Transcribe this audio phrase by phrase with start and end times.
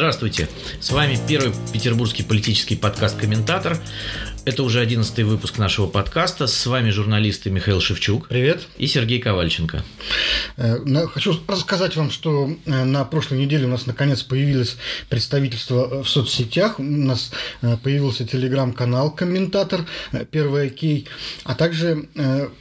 [0.00, 0.48] Здравствуйте,
[0.80, 3.76] с вами первый петербургский политический подкаст «Комментатор».
[4.46, 6.46] Это уже одиннадцатый выпуск нашего подкаста.
[6.46, 8.28] С вами журналисты Михаил Шевчук.
[8.28, 8.66] Привет.
[8.78, 9.84] И Сергей Ковальченко.
[10.56, 10.78] Э,
[11.12, 14.78] хочу рассказать вам, что э, на прошлой неделе у нас наконец появилось
[15.10, 16.78] представительство в соцсетях.
[16.78, 19.84] У нас э, появился телеграм-канал «Комментатор»,
[20.30, 21.06] первый окей,
[21.44, 22.08] а также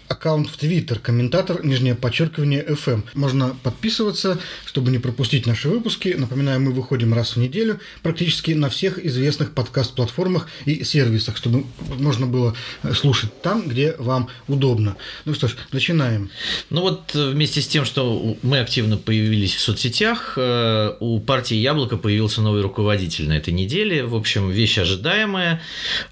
[0.09, 3.03] аккаунт в Твиттер «Комментатор», нижнее подчеркивание, FM.
[3.13, 6.09] Можно подписываться, чтобы не пропустить наши выпуски.
[6.09, 12.27] Напоминаю, мы выходим раз в неделю практически на всех известных подкаст-платформах и сервисах, чтобы можно
[12.27, 12.55] было
[12.93, 14.95] слушать там, где вам удобно.
[15.25, 16.29] Ну что ж, начинаем.
[16.69, 21.55] Ну вот э, вместе с тем, что мы активно появились в соцсетях, э, у партии
[21.55, 24.05] «Яблоко» появился новый руководитель на этой неделе.
[24.05, 25.61] В общем, вещь ожидаемая.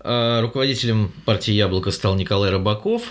[0.01, 3.03] Э, руководителем партии «Яблоко» стал Николай Рыбаков,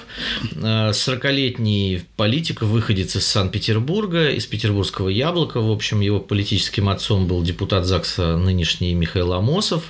[0.52, 5.60] 40-летний политик, выходец из Санкт-Петербурга, из петербургского «Яблока».
[5.60, 9.84] В общем, его политическим отцом был депутат ЗАГСа нынешний Михаил Амосов.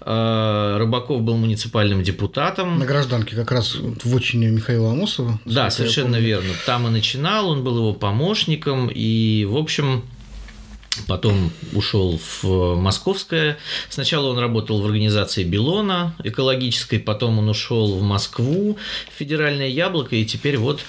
[0.00, 2.78] Рыбаков был муниципальным муниципальным депутатом.
[2.78, 5.40] На гражданке как раз в отчине Михаила Амосова.
[5.44, 6.50] Да, совершенно верно.
[6.66, 10.04] Там и начинал, он был его помощником, и, в общем,
[11.06, 13.58] Потом ушел в Московское.
[13.88, 18.76] Сначала он работал в организации Белона экологической, потом он ушел в Москву,
[19.08, 20.80] в Федеральное Яблоко, и теперь вот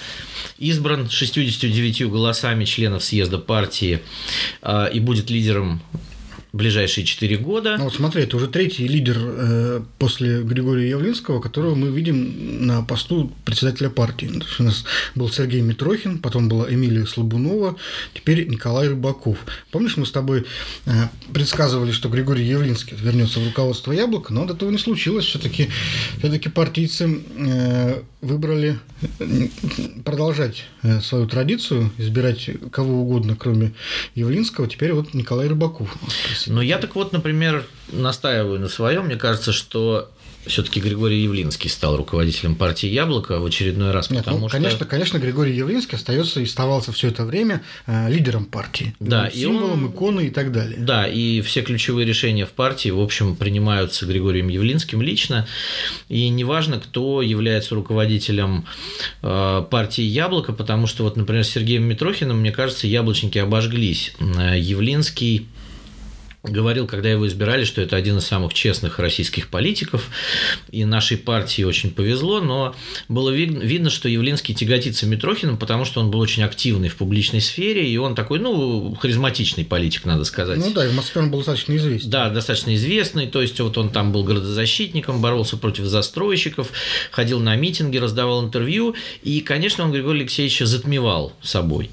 [0.58, 4.02] избран 69 голосами членов съезда партии
[4.60, 5.80] а, и будет лидером
[6.52, 7.76] ближайшие четыре года.
[7.78, 12.82] Ну, вот смотри, это уже третий лидер э, после Григория Явлинского, которого мы видим на
[12.82, 14.30] посту председателя партии.
[14.58, 17.76] У нас был Сергей Митрохин, потом была Эмилия Слабунова,
[18.12, 19.38] теперь Николай Рыбаков.
[19.70, 20.44] Помнишь, мы с тобой
[20.84, 20.90] э,
[21.32, 25.24] предсказывали, что Григорий Явлинский вернется в руководство Яблока, но от этого не случилось.
[25.24, 25.68] Все-таки
[26.18, 28.78] все-таки партийцы э, выбрали
[30.04, 33.72] продолжать э, свою традицию, избирать кого угодно, кроме
[34.14, 34.68] Явлинского.
[34.68, 35.96] Теперь вот Николай Рыбаков.
[36.46, 39.06] Но я так вот, например, настаиваю на своем.
[39.06, 40.10] Мне кажется, что
[40.46, 44.84] все-таки Григорий Явлинский стал руководителем партии Яблоко в очередной раз, Нет, потому ну, конечно, что...
[44.86, 49.84] конечно, Григорий Явлинский остается и оставался все это время э, лидером партии, да, символом, и
[49.84, 49.90] он...
[49.92, 50.78] иконой и так далее.
[50.78, 55.46] Да, и все ключевые решения в партии, в общем, принимаются Григорием Явлинским лично,
[56.08, 58.66] и неважно, кто является руководителем
[59.22, 64.12] э, партии Яблоко, потому что вот, например, с Сергеем Митрохиным, мне кажется, яблочники обожглись.
[64.18, 65.46] Э, Явлинский
[66.42, 70.10] говорил, когда его избирали, что это один из самых честных российских политиков,
[70.70, 72.74] и нашей партии очень повезло, но
[73.08, 77.88] было видно, что Явлинский тяготится Митрохиным, потому что он был очень активный в публичной сфере,
[77.88, 80.58] и он такой, ну, харизматичный политик, надо сказать.
[80.58, 82.10] Ну да, и в Москве он был достаточно известный.
[82.10, 86.70] Да, достаточно известный, то есть вот он там был городозащитником, боролся против застройщиков,
[87.12, 91.90] ходил на митинги, раздавал интервью, и, конечно, он Григория Алексеевича затмевал собой.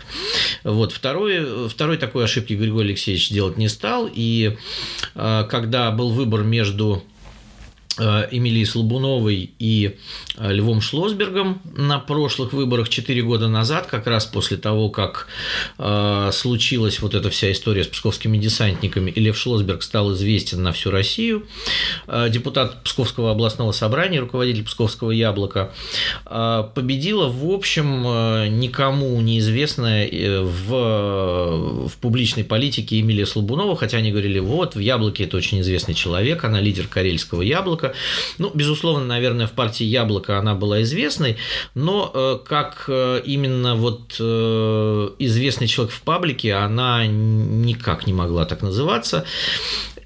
[0.63, 0.91] Вот.
[0.91, 4.38] Второй, второй такой ошибки Григорий Алексеевич делать не стал, и
[5.16, 7.03] Э, когда был выбор между
[7.99, 9.97] Э, Эмилии Слабуновой и
[10.37, 15.27] э, Львом Шлосбергом на прошлых выборах 4 года назад, как раз после того, как
[15.77, 20.71] э, случилась вот эта вся история с псковскими десантниками, и Лев Шлосберг стал известен на
[20.71, 21.47] всю Россию,
[22.29, 25.71] депутат Псковского областного собрания, руководитель Псковского яблока,
[26.25, 28.03] победила, в общем,
[28.59, 30.09] никому неизвестная
[30.41, 35.93] в, в публичной политике Эмилия Слабунова, хотя они говорили, вот, в яблоке это очень известный
[35.93, 37.88] человек, она лидер карельского яблока,
[38.38, 41.38] ну, безусловно, наверное, в партии Яблоко она была известной,
[41.75, 48.45] но э, как э, именно вот э, известный человек в паблике, она никак не могла
[48.45, 49.25] так называться.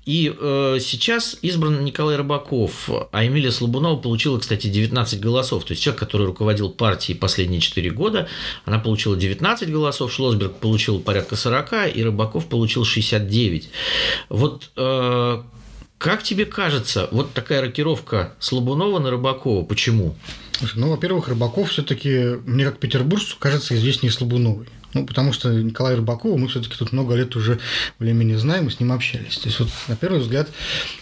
[0.06, 5.64] И э, сейчас избран Николай Рыбаков, а Эмилия Слабунова получила, кстати, 19 голосов.
[5.64, 8.28] То есть человек, который руководил партией последние 4 года,
[8.66, 13.70] она получила 19 голосов, Шлосберг получил порядка 40, и Рыбаков получил 69.
[14.28, 15.42] Вот э,
[16.04, 20.18] как тебе кажется, вот такая рокировка Слабунова на Рыбакова, почему?
[20.76, 24.68] ну, во-первых, Рыбаков все-таки, мне как петербуржцу, кажется известнее Слабуновой.
[24.94, 27.60] Ну, потому что Николай Рыбакова мы все-таки тут много лет уже
[28.00, 29.38] времени знаем и с ним общались.
[29.38, 30.50] То есть, вот на первый взгляд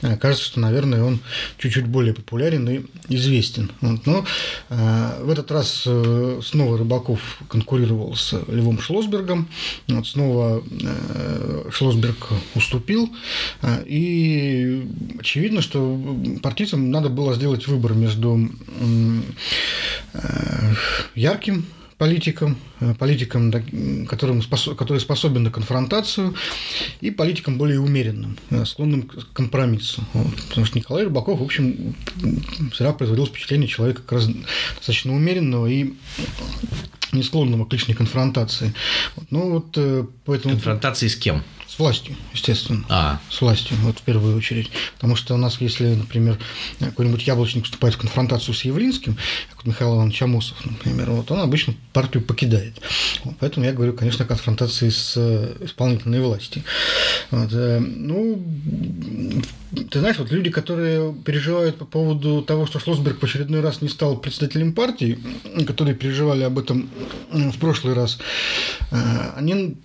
[0.01, 1.19] э, кажется, что, наверное, он
[1.57, 3.71] чуть-чуть более популярен и известен.
[3.81, 4.25] Вот, но
[4.69, 9.47] э, в этот раз э, снова Рыбаков конкурировал с Львом Шлосбергом.
[9.87, 13.09] Вот, снова э, Шлосберг уступил.
[13.61, 14.87] Э, и
[15.19, 15.99] очевидно, что
[16.41, 18.49] партийцам надо было сделать выбор между
[20.13, 20.73] э,
[21.15, 21.65] ярким
[22.01, 23.51] политиком, э, политиком,
[24.07, 26.33] которым, который способен на конфронтацию,
[26.99, 30.03] и политиком более умеренным, э, склонным к компромиссу.
[30.13, 30.35] Вот.
[30.49, 31.93] Потому что Николай Рыбаков, в общем,
[32.73, 34.29] всегда производил впечатление человека как раз
[34.77, 35.93] достаточно умеренного и
[37.11, 38.73] не склонного к личной конфронтации.
[39.29, 40.55] Ну, вот, э, поэтому...
[40.55, 41.43] Конфронтации с кем?
[41.67, 42.83] С властью, естественно.
[42.89, 43.19] А.
[43.29, 44.69] С властью, вот в первую очередь.
[44.95, 46.37] Потому что у нас, если, например,
[46.79, 49.17] какой-нибудь яблочник вступает в конфронтацию с Явлинским,
[49.65, 52.81] Михаил Иванович Амосов, например, вот он обычно партию покидает.
[53.23, 56.63] Вот, поэтому я говорю, конечно, о конфронтации с э, исполнительной властью.
[57.29, 58.41] Вот, э, ну,
[59.89, 63.89] ты знаешь, вот люди, которые переживают по поводу того, что Шлосберг в очередной раз не
[63.89, 65.19] стал председателем партии,
[65.67, 66.89] которые переживали об этом
[67.31, 68.17] в прошлый раз,
[68.91, 68.95] э,
[69.35, 69.77] они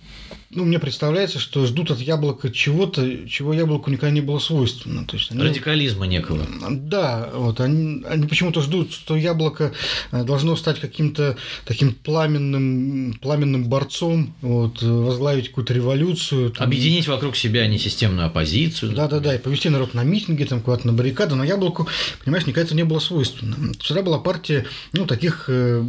[0.49, 5.05] ну, мне представляется, что ждут от яблока чего-то, чего яблоку никогда не было свойственно.
[5.05, 6.47] То есть они, Радикализма некого.
[6.69, 9.66] Да, вот они, они почему-то ждут, что яблоко
[10.11, 16.51] э, должно стать каким-то таким пламенным, пламенным борцом, вот, возглавить какую-то революцию.
[16.51, 16.67] Там...
[16.67, 18.93] Объединить вокруг себя несистемную оппозицию.
[18.93, 21.87] Да-да-да, и повести народ на митинги, там, куда-то на баррикады, но яблоку,
[22.23, 23.55] понимаешь, никогда это не было свойственно.
[23.79, 25.83] Всегда была партия, ну, таких э,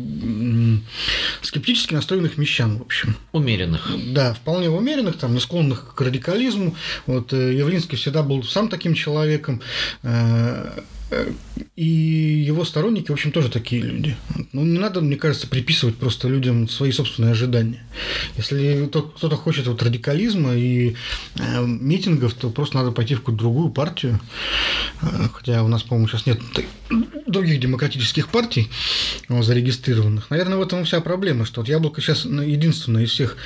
[1.42, 3.16] скептически настроенных мещан, в общем.
[3.32, 3.90] Умеренных.
[4.12, 6.74] Да, вполне умеренных, там, не склонных к радикализму.
[7.06, 9.60] Вот э, Явлинский всегда был сам таким человеком.
[10.02, 10.80] Э,
[11.74, 14.16] и его сторонники, в общем, тоже такие люди.
[14.52, 17.82] Ну, не надо, мне кажется, приписывать просто людям свои собственные ожидания.
[18.36, 20.96] Если кто-то хочет вот радикализма и
[21.36, 24.20] э, митингов, то просто надо пойти в какую-то другую партию.
[25.00, 26.40] Э, хотя у нас, по-моему, сейчас нет
[27.26, 28.68] других демократических партий
[29.28, 30.30] вот, зарегистрированных.
[30.30, 33.36] Наверное, в этом вся проблема, что вот Яблоко сейчас единственное из всех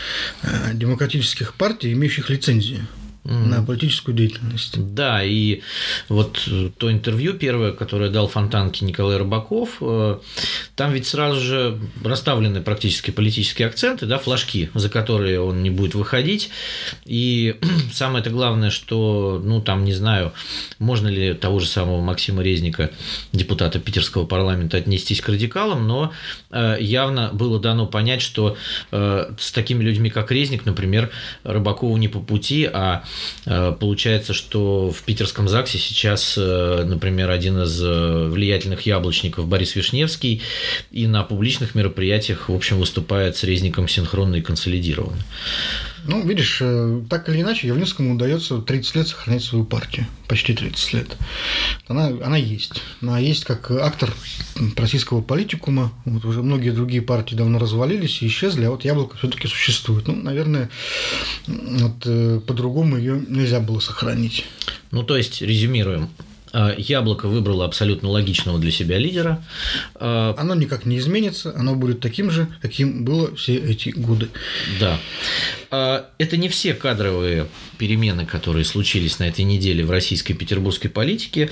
[0.42, 2.86] э, демократических партий, имеющих лицензию
[3.24, 3.46] mm.
[3.46, 4.74] на политическую деятельность.
[4.94, 5.60] Да, и
[6.08, 10.18] вот э, то интервью первое, которое дал Фонтанке Николай Рыбаков, э,
[10.76, 15.94] там ведь сразу же расставлены практически политические акценты, да, флажки, за которые он не будет
[15.94, 16.50] выходить.
[17.04, 17.56] И
[17.92, 20.32] самое-то главное, что, ну, там, не знаю,
[20.78, 22.90] можно ли того же самого Максима Резника,
[23.32, 26.12] депутата питерского парламента, отнестись к радикалам, но
[26.50, 28.56] э, явно было дано понять, что
[28.90, 31.10] с такими людьми, как Резник, например,
[31.44, 33.11] Рыбакову не по пути, а Э,
[33.72, 40.42] получается, что в питерском ЗАГСе сейчас, э, например, один из э, влиятельных яблочников Борис Вишневский
[40.90, 45.22] и на публичных мероприятиях, в общем, выступает с резником синхронно и консолидированно.
[46.04, 46.62] Ну, видишь,
[47.08, 50.06] так или иначе, Явлинскому удается 30 лет сохранять свою партию.
[50.26, 51.16] Почти 30 лет.
[51.86, 52.82] Она, она есть.
[53.00, 54.12] Она есть как актор
[54.76, 55.92] российского политикума.
[56.04, 60.08] Вот уже многие другие партии давно развалились и исчезли, а вот яблоко все-таки существует.
[60.08, 60.70] Ну, наверное,
[61.46, 62.00] вот,
[62.46, 64.44] по-другому ее нельзя было сохранить.
[64.90, 66.10] Ну, то есть, резюмируем,
[66.76, 69.44] Яблоко выбрало абсолютно логичного для себя лидера.
[69.94, 74.28] А, оно никак не изменится, оно будет таким же, каким было все эти годы.
[74.78, 74.98] Да.
[75.70, 77.46] А, это не все кадровые
[77.78, 81.50] перемены, которые случились на этой неделе в российской петербургской политике.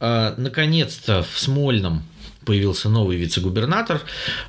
[0.00, 2.04] Наконец-то в Смольном
[2.44, 4.02] появился новый вице-губернатор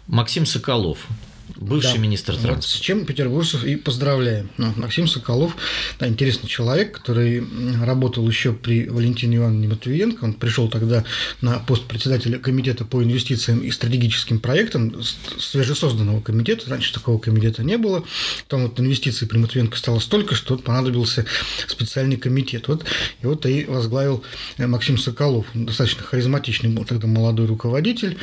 [0.07, 1.07] Максим Соколов
[1.55, 1.99] бывший да.
[1.99, 2.55] министр транспорта.
[2.55, 4.49] Вот с чем петербуржцев и поздравляем.
[4.57, 5.55] Ну, Максим Соколов,
[5.99, 7.43] да, интересный человек, который
[7.83, 10.23] работал еще при Валентине Ивановне Матвиенко.
[10.23, 11.03] Он пришел тогда
[11.41, 15.01] на пост председателя комитета по инвестициям и стратегическим проектам
[15.39, 16.69] свежесозданного комитета.
[16.69, 18.03] Раньше такого комитета не было.
[18.47, 21.25] Там вот инвестиций при Матвиенко стало столько, что понадобился
[21.67, 22.67] специальный комитет.
[22.67, 22.85] Вот,
[23.21, 24.23] и вот и возглавил
[24.57, 25.45] э, Максим Соколов.
[25.53, 28.17] Он достаточно харизматичный был тогда молодой руководитель,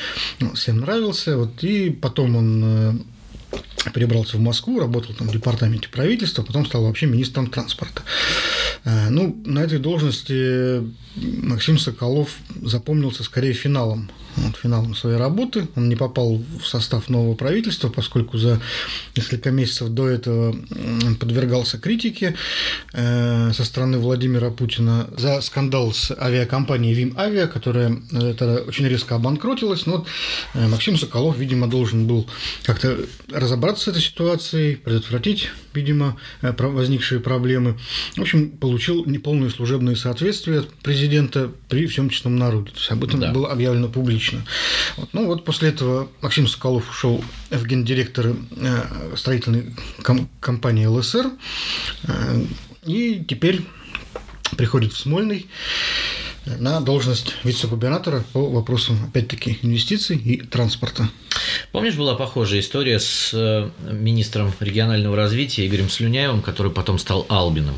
[0.54, 1.36] всем нравился.
[1.36, 2.92] Вот, и потом он э,
[3.90, 8.02] перебрался в Москву, работал там в департаменте правительства, потом стал вообще министром транспорта.
[8.84, 10.82] Э, ну, на этой должности
[11.16, 12.30] Максим Соколов
[12.62, 15.68] запомнился скорее финалом вот, финалом своей работы.
[15.76, 18.60] Он не попал в состав нового правительства, поскольку за
[19.16, 20.56] несколько месяцев до этого
[21.20, 22.34] подвергался критике
[22.92, 28.86] э, со стороны Владимира Путина за скандал с авиакомпанией Вим Авиа, которая э, тогда очень
[28.88, 29.86] резко обанкротилась.
[29.86, 30.06] Но вот
[30.54, 32.28] э, Максим Соколов, видимо, должен был
[32.64, 32.98] как-то
[33.30, 37.78] разобраться с этой ситуацией, предотвратить, видимо, э, возникшие проблемы.
[38.16, 42.70] В общем, получил неполное служебное соответствие от президента при всем честном народе.
[42.70, 43.32] То есть об этом да.
[43.32, 44.44] было объявлено публично лично.
[44.96, 45.08] Вот.
[45.12, 51.30] Ну вот после этого Максим Соколов ушел в гендиректоры э, строительной ком- компании ЛСР,
[52.04, 52.44] э,
[52.84, 53.62] и теперь
[54.56, 55.46] приходит в Смольный
[56.46, 61.08] на должность вице-губернатора по вопросам, опять-таки, инвестиций и транспорта.
[61.70, 67.74] Помнишь, была похожая история с э, министром регионального развития Игорем Слюняевым, который потом стал Албином.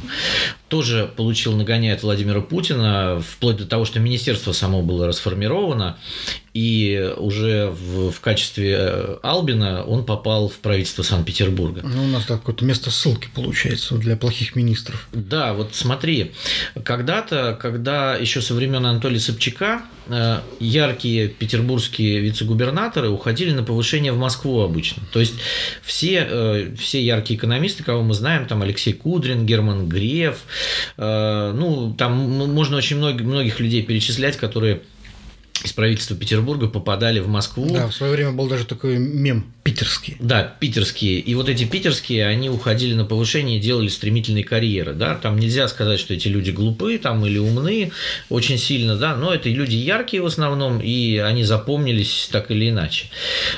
[0.74, 5.98] Тоже получил нагоняет Владимира Путина, вплоть до того, что министерство само было расформировано,
[6.52, 11.82] и уже в, в качестве э, Албина он попал в правительство Санкт-Петербурга.
[11.84, 15.06] Ну, у нас так вот место ссылки получается для плохих министров.
[15.12, 16.32] Да, вот смотри,
[16.82, 19.82] когда-то, когда еще со времен Анатолия Собчака
[20.60, 25.02] яркие петербургские вице-губернаторы уходили на повышение в Москву обычно.
[25.12, 25.34] То есть
[25.82, 30.42] все, э, все яркие экономисты, кого мы знаем, там Алексей Кудрин, Герман Греф,
[30.96, 34.82] э, ну, там можно очень много, многих людей перечислять, которые
[35.64, 37.68] из правительства Петербурга попадали в Москву.
[37.72, 40.18] Да, в свое время был даже такой мем питерские.
[40.20, 41.20] Да, питерские.
[41.20, 44.92] И вот эти питерские, они уходили на повышение и делали стремительные карьеры.
[44.92, 45.14] Да?
[45.14, 47.90] Там нельзя сказать, что эти люди глупые там, или умны
[48.28, 53.06] очень сильно, да, но это люди яркие в основном, и они запомнились так или иначе.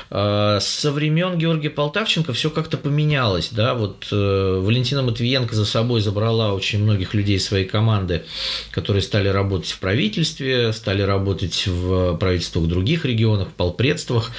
[0.09, 3.49] А, со времен Георгия Полтавченко все как-то поменялось.
[3.51, 3.75] Да?
[3.75, 8.23] Вот э, Валентина Матвиенко за собой забрала очень многих людей своей команды,
[8.71, 14.31] которые стали работать в правительстве, стали работать в правительствах других регионах, в полпредствах.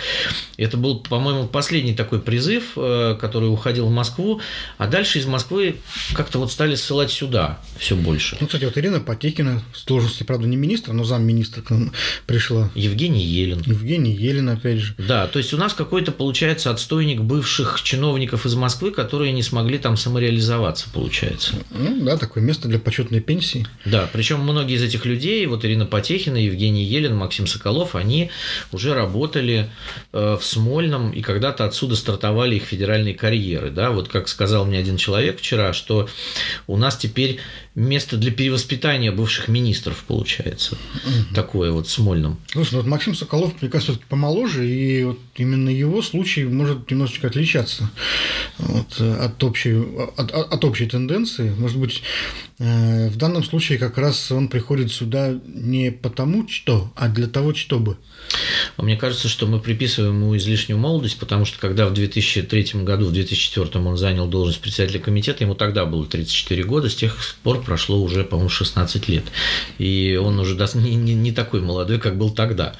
[0.55, 4.39] Это был, по-моему, последний такой призыв, э, который уходил в Москву,
[4.77, 5.77] а дальше из Москвы
[6.13, 8.37] как-то вот стали ссылать сюда все больше.
[8.39, 11.93] Ну, кстати, вот Ирина Потекина с должности, правда, не министра, но замминистра к нам
[12.27, 12.69] пришла.
[12.75, 13.63] Евгений Елен.
[13.65, 14.93] Евгений Елен, опять же.
[14.99, 19.79] Да, то есть у нас какой-то, получается, отстойник бывших чиновников из Москвы, которые не смогли
[19.79, 21.55] там самореализоваться, получается.
[21.71, 23.65] Ну, да, такое место для почетной пенсии.
[23.83, 28.29] Да, причем многие из этих людей, вот Ирина Потехина, Евгений Елен, Максим Соколов, они
[28.71, 29.71] уже работали
[30.13, 33.69] э, в Смольном, и когда когда-то отсюда стартовали их федеральные карьеры.
[33.69, 33.91] Да?
[33.91, 36.09] Вот как сказал мне один человек вчера, что
[36.67, 37.39] у нас теперь
[37.77, 40.77] место для перевоспитания бывших министров получается.
[41.05, 41.35] Угу.
[41.35, 42.39] Такое вот Смольным.
[42.47, 46.89] Слушай, ну вот Максим Соколов, мне кажется, все-таки помоложе, и вот именно его случай может
[46.89, 47.91] немножечко отличаться
[48.57, 49.77] вот, от, общей,
[50.17, 51.53] от, от общей тенденции.
[51.55, 52.01] Может быть,
[52.57, 57.53] э, в данном случае как раз он приходит сюда не потому что, а для того,
[57.53, 57.97] чтобы.
[58.77, 63.13] Мне кажется, что мы приписываем ему излишнюю молодость, потому что когда в 2003 году, в
[63.13, 68.01] 2004 он занял должность председателя комитета, ему тогда было 34 года, с тех пор прошло
[68.01, 69.25] уже, по-моему, 16 лет.
[69.77, 72.73] И он уже не, не, не такой молодой, как был тогда.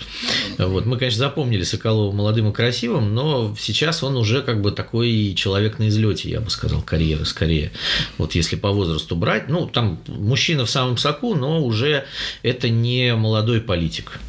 [0.58, 0.86] Вот.
[0.86, 5.77] Мы, конечно, запомнили Соколова молодым и красивым, но сейчас он уже как бы такой человек
[5.77, 7.74] на излете, я бы сказал, карьеры скорее.
[8.17, 12.06] Вот если по возрасту брать, ну, там мужчина в самом соку, но уже
[12.41, 14.22] это не молодой политик.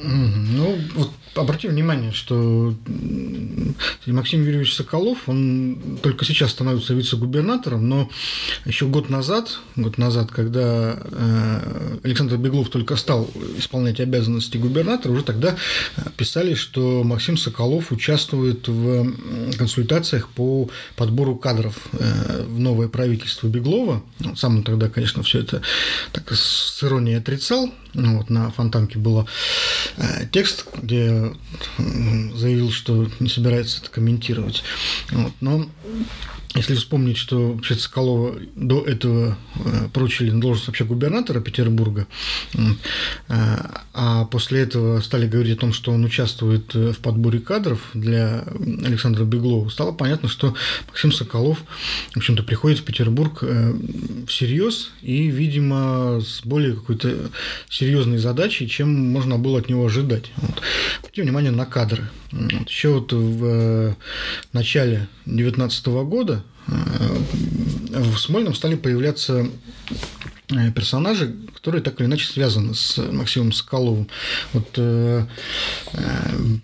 [0.00, 2.74] Ну, вот обрати внимание, что
[4.06, 8.10] Максим Юрьевич Соколов, он только сейчас становится вице-губернатором, но
[8.64, 15.22] еще год назад, год назад, когда э, Александр Беглов только стал исполнять обязанности губернатора, уже
[15.22, 15.56] тогда
[16.16, 24.02] писали, что Максим Соколов участвует в консультациях по подбору кадров э, в новое правительство Беглова.
[24.36, 25.62] Сам он тогда, конечно, все это
[26.12, 27.70] так с иронией отрицал.
[27.94, 29.26] Вот, на Фонтанке было
[29.96, 31.23] э, текст, где
[31.78, 34.62] заявил, что не собирается это комментировать.
[35.10, 35.32] Вот.
[35.40, 35.66] Но
[36.54, 42.06] если вспомнить, что вообще Соколова до этого э, поручили на должность вообще губернатора Петербурга,
[42.54, 42.58] э,
[43.92, 48.44] а после этого стали говорить о том, что он участвует э, в подборе кадров для
[48.84, 50.54] Александра Беглова, стало понятно, что
[50.86, 51.58] Максим Соколов,
[52.12, 53.42] в общем-то, приходит в Петербург
[54.28, 57.30] всерьез и, видимо, с более какой-то
[57.68, 60.30] серьезной задачей, чем можно было от него ожидать.
[60.36, 60.62] Вот.
[60.98, 62.08] Обратите внимание на кадры.
[62.30, 62.68] Вот.
[62.68, 63.96] Еще вот в
[64.52, 69.46] начале 2019 года в Смольном стали появляться
[70.50, 74.08] э, персонажи, которые так или иначе связаны с Максимом Соколовым.
[74.52, 75.26] Вот, э,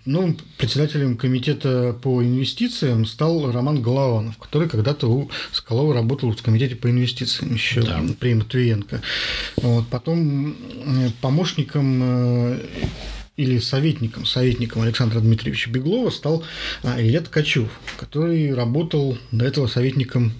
[0.05, 6.75] ну, председателем комитета по инвестициям стал Роман Голованов, который когда-то у Соколова работал в комитете
[6.75, 8.01] по инвестициям еще да.
[8.19, 9.01] при Матвиенко.
[9.57, 10.55] Вот, потом
[11.21, 12.59] помощником
[13.41, 16.43] или советником, советником Александра Дмитриевича Беглова стал
[16.83, 20.31] а, Илья Ткачев, который работал до этого советником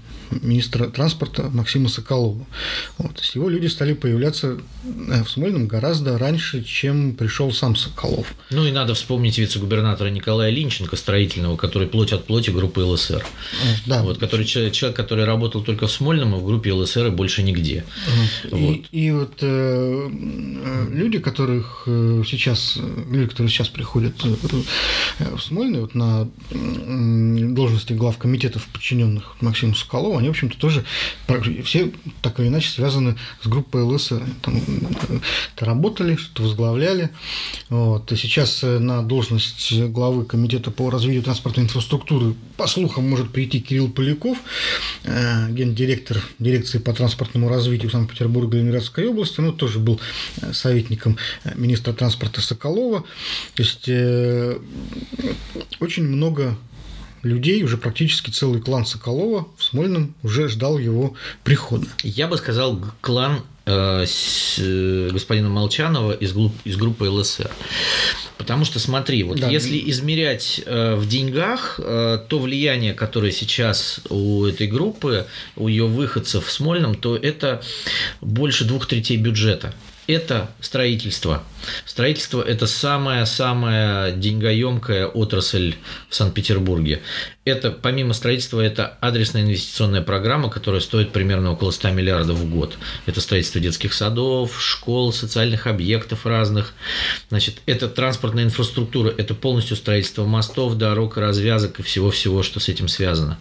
[0.42, 2.46] министра транспорта Максима Соколова.
[2.98, 3.20] Вот.
[3.20, 8.34] С его люди стали появляться э, в Смольном гораздо раньше, чем пришел сам Соколов.
[8.50, 13.26] Ну и надо вспомнить вице-губернатора Николая Линченко, строительного, который плоть от плоти группы ЛСР.
[13.86, 14.04] Да.
[14.04, 17.86] Вот, который, человек, который работал только в Смольном, и в группе ЛСР и больше нигде.
[18.46, 22.78] И вот, и вот э, э люди, которых э, сейчас,
[23.10, 30.30] люди, которые сейчас приходят в Смольный вот на должности глав комитетов, подчиненных Максиму Соколову, они,
[30.30, 30.86] в общем-то, тоже
[31.66, 34.24] все так или иначе связаны с группой ЛСР.
[34.42, 34.62] Там
[35.60, 37.10] работали, что-то возглавляли.
[37.70, 38.12] Вот.
[38.12, 43.60] И сейчас э, на должность главы Комитета по развитию транспортной инфраструктуры, по слухам, может прийти
[43.60, 44.38] Кирилл Поляков,
[45.04, 50.00] э, гендиректор дирекции по транспортному развитию Санкт-Петербурга и Ленинградской области, ну, тоже был
[50.42, 51.18] э, советником
[51.56, 53.04] министра транспорта Соколова.
[53.56, 53.90] То есть
[55.80, 56.56] очень много
[57.24, 61.88] людей, уже практически целый клан Соколова в Смольном уже ждал его прихода.
[62.04, 67.50] Я бы сказал, клан э, с, э, господина Молчанова из, глуп, из группы ЛСР.
[68.38, 69.50] Потому что смотри, вот Да.
[69.50, 75.86] если измерять э, в деньгах, э, то влияние, которое сейчас у этой группы, у ее
[75.86, 77.62] выходцев в Смольном, то это
[78.20, 79.76] больше двух третей бюджета.
[80.12, 81.42] Это строительство.
[81.86, 85.76] Строительство– это самая-самая деньгоемкая отрасль
[86.10, 87.02] в Санкт-Петербурге.
[87.44, 92.78] Это, помимо строительства, это адресная инвестиционная программа, которая стоит примерно около 100 миллиардов в год.
[93.06, 96.74] Это строительство детских садов, школ, социальных объектов разных.
[97.30, 102.88] Значит, это транспортная инфраструктура, это полностью строительство мостов, дорог, развязок и всего-всего, что с этим
[102.88, 103.40] связано.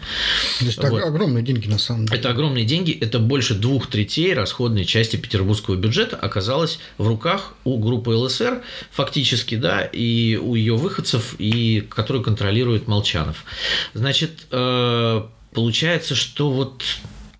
[0.61, 1.03] То есть это Вот.
[1.03, 2.19] огромные деньги на самом деле.
[2.19, 6.60] Это огромные деньги, это больше двух третей расходной части петербургского бюджета оказалось
[6.99, 13.45] в руках у группы ЛСР, фактически, да, и у ее выходцев, и которую контролирует Молчанов.
[13.95, 16.83] Значит, э, получается, что вот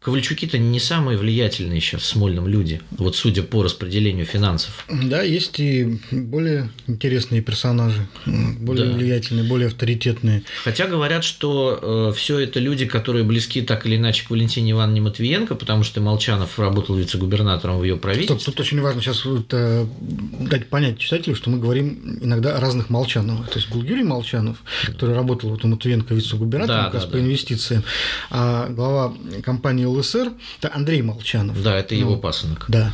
[0.03, 4.87] Ковальчуки-то не самые влиятельные сейчас в Смольном люди, вот судя по распределению финансов.
[4.89, 8.93] Да, есть и более интересные персонажи, более Да.
[8.97, 10.43] влиятельные, более авторитетные.
[10.65, 15.55] Хотя говорят, что все это люди, которые близки так или иначе к Валентине Ивановне Матвиенко,
[15.55, 18.53] потому что Молчанов работал вице-губернатором в ее правительстве.
[18.53, 22.89] тут очень важно сейчас вот, э, дать понять читателю, что мы говорим иногда о разных
[22.89, 23.51] Молчановых.
[23.51, 27.11] То есть был Юрий Молчанов, который работал вот у Матвиенко вице-губернатором Да, как раз да,
[27.11, 27.23] по да.
[27.23, 27.85] инвестициям,
[28.31, 31.63] а глава компании ЛСР– это Андрей Молчанов.
[31.63, 32.65] Да, это его Ну, пасынок.
[32.69, 32.93] Да.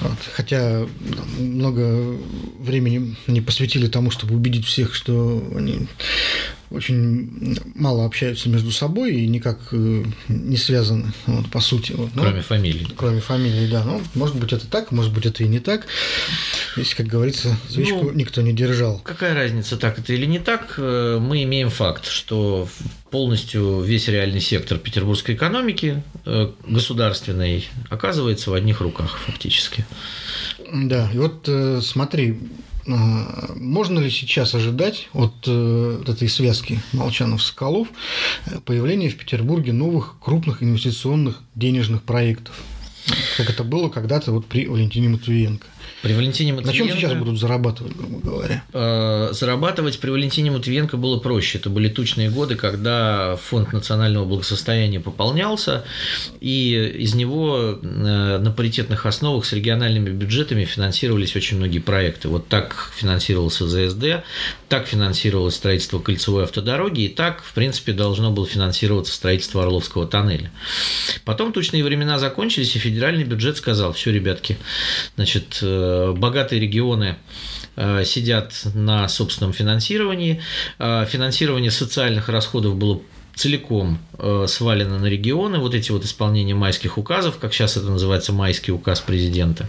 [0.00, 0.18] Вот.
[0.34, 0.86] Хотя
[1.38, 2.16] много
[2.58, 5.86] времени они посвятили тому, чтобы убедить всех, что они
[6.70, 11.92] очень мало общаются между собой и никак э, не связаны, вот, по сути.
[11.92, 12.10] Вот.
[12.14, 12.86] Ну, Кроме фамилии.
[12.96, 13.82] Кроме фамилии, да.
[13.84, 15.86] Ну, может быть, это так, может быть, это и не так.
[16.76, 19.00] Если, как говорится, свечку Ну, никто не держал.
[19.00, 20.74] Какая разница, так это или не так?
[20.78, 22.68] Э, Мы имеем факт, что
[23.10, 29.84] полностью весь реальный сектор петербургской экономики э, государственной оказывается в одних руках фактически.
[30.72, 31.48] Да, и вот
[31.82, 32.38] смотри,
[32.96, 37.88] можно ли сейчас ожидать от э, этой связки Молчанов-Соколов
[38.46, 42.54] э, появления в Петербурге новых крупных инвестиционных денежных проектов?
[43.36, 45.66] Как это было когда-то вот при Валентине Матвиенко.
[46.02, 46.96] При Валентине На чем Матвиенко...
[46.96, 48.64] сейчас будут зарабатывать, грубо говоря?
[48.72, 51.58] Э, Зарабатывать при Валентине Матвиенко было проще.
[51.58, 55.84] Это были тучные годы, когда фонд национального благосостояния пополнялся,
[56.40, 62.28] и из него э, на паритетных основах с региональными бюджетами финансировались очень многие проекты.
[62.28, 64.24] Вот так финансировался ЗСД,
[64.70, 70.52] так финансировалось строительство кольцевой автодороги, и так, в принципе, должно было финансироваться строительство Орловского тоннеля.
[71.24, 74.58] Потом тучные времена закончились, и федеральный бюджет сказал, все, ребятки,
[75.16, 77.16] значит, э, богатые регионы
[77.74, 80.40] э, сидят на собственном финансировании.
[80.78, 83.02] Э, Финансирование социальных расходов было
[83.40, 88.34] целиком э, свалено на регионы, вот эти вот исполнения майских указов, как сейчас это называется,
[88.34, 89.66] майский указ президента.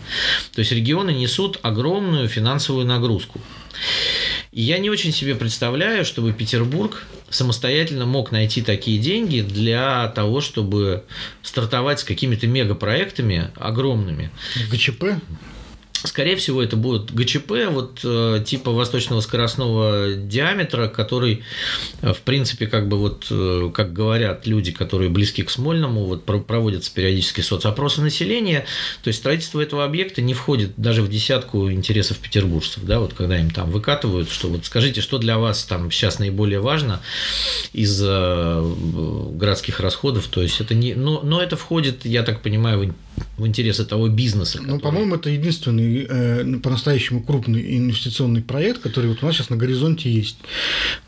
[0.54, 3.40] То есть регионы несут огромную финансовую нагрузку.
[4.52, 10.42] И я не очень себе представляю, чтобы Петербург самостоятельно мог найти такие деньги для того,
[10.42, 11.06] чтобы
[11.42, 14.32] стартовать с какими-то мегапроектами огромными.
[14.70, 15.06] ГЧП?
[16.04, 21.44] Скорее всего, это будет ГЧП, вот э, типа восточного скоростного диаметра, который,
[22.02, 26.26] э, в принципе, как бы вот, э, как говорят люди, которые близки к Смольному, вот
[26.26, 28.66] про- проводятся периодически соцопросы населения,
[29.04, 33.40] то есть строительство этого объекта не входит даже в десятку интересов петербуржцев, да, вот когда
[33.40, 37.02] им там выкатывают, что вот скажите, что для вас там сейчас наиболее важно
[37.74, 38.74] из э,
[39.34, 42.96] городских расходов, то есть это не, но, но это входит, я так понимаю,
[43.38, 44.58] в, в интересы того бизнеса.
[44.60, 49.50] Ну, который- по-моему, это единственный э, по-настоящему крупный инвестиционный проект, который вот у нас сейчас
[49.50, 50.38] на горизонте есть.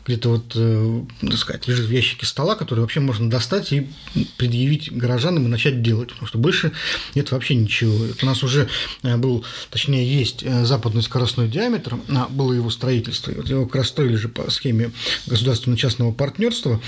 [0.06, 3.88] Где-то вот, э, так сказать, лежит в ящике стола, который вообще можно достать и
[4.36, 6.10] предъявить горожанам и начать делать.
[6.10, 6.72] Потому что больше
[7.14, 7.96] нет вообще ничего.
[7.96, 8.68] Вот у нас уже
[9.02, 13.32] э, был, точнее, есть э, западный скоростной диаметр, а, было его строительство.
[13.32, 14.92] Вот его как же по схеме
[15.26, 16.80] государственно-частного партнерства.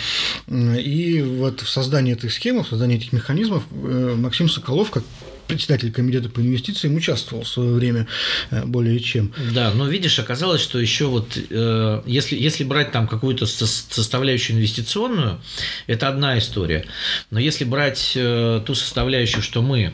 [0.50, 5.04] И вот в создании этой схемы, в создании этих механизмов э, Максим Соколов, как
[5.46, 8.06] председатель комитета по инвестициям участвовал в свое время
[8.50, 9.32] э, более чем.
[9.54, 14.56] Да, но видишь, оказалось, что еще вот э, если, если брать там какую-то со- составляющую
[14.56, 15.40] инвестиционную,
[15.86, 16.84] это одна история.
[17.30, 19.92] Но если брать э, ту составляющую, что мы,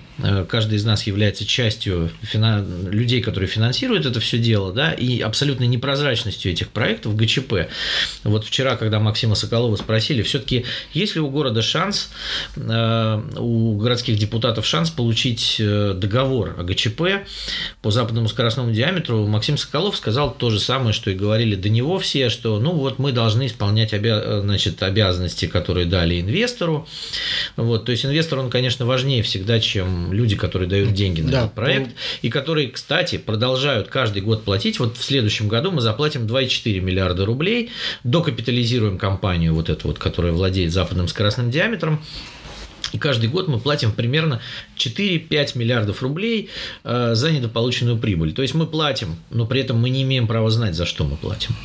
[0.49, 2.11] каждый из нас является частью
[2.91, 7.69] людей, которые финансируют это все дело, да, и абсолютной непрозрачностью этих проектов ГЧП.
[8.25, 12.11] Вот вчера, когда Максима Соколова спросили, все-таки есть ли у города шанс,
[12.57, 17.27] у городских депутатов шанс получить заключить э, договор о ГЧП
[17.81, 21.99] по западному скоростному диаметру, Максим Соколов сказал то же самое, что и говорили до него
[21.99, 24.41] все, что ну вот мы должны исполнять обя...
[24.41, 26.87] значит, обязанности, которые дали инвестору.
[27.57, 31.39] Вот, то есть инвестор, он, конечно, важнее всегда, чем люди, которые дают деньги на да,
[31.41, 31.91] этот проект,
[32.23, 34.79] и которые, кстати, продолжают каждый год платить.
[34.79, 37.71] Вот в следующем году мы заплатим 2,4 миллиарда рублей,
[38.05, 42.03] докапитализируем компанию вот эту вот, которая владеет западным скоростным диаметром,
[42.93, 44.41] и каждый год мы платим примерно
[44.77, 46.51] 4-5 миллиардов рублей
[46.85, 48.33] э, за недополученную прибыль.
[48.33, 51.17] То есть мы платим, но при этом мы не имеем права знать, за что мы
[51.17, 51.57] платим.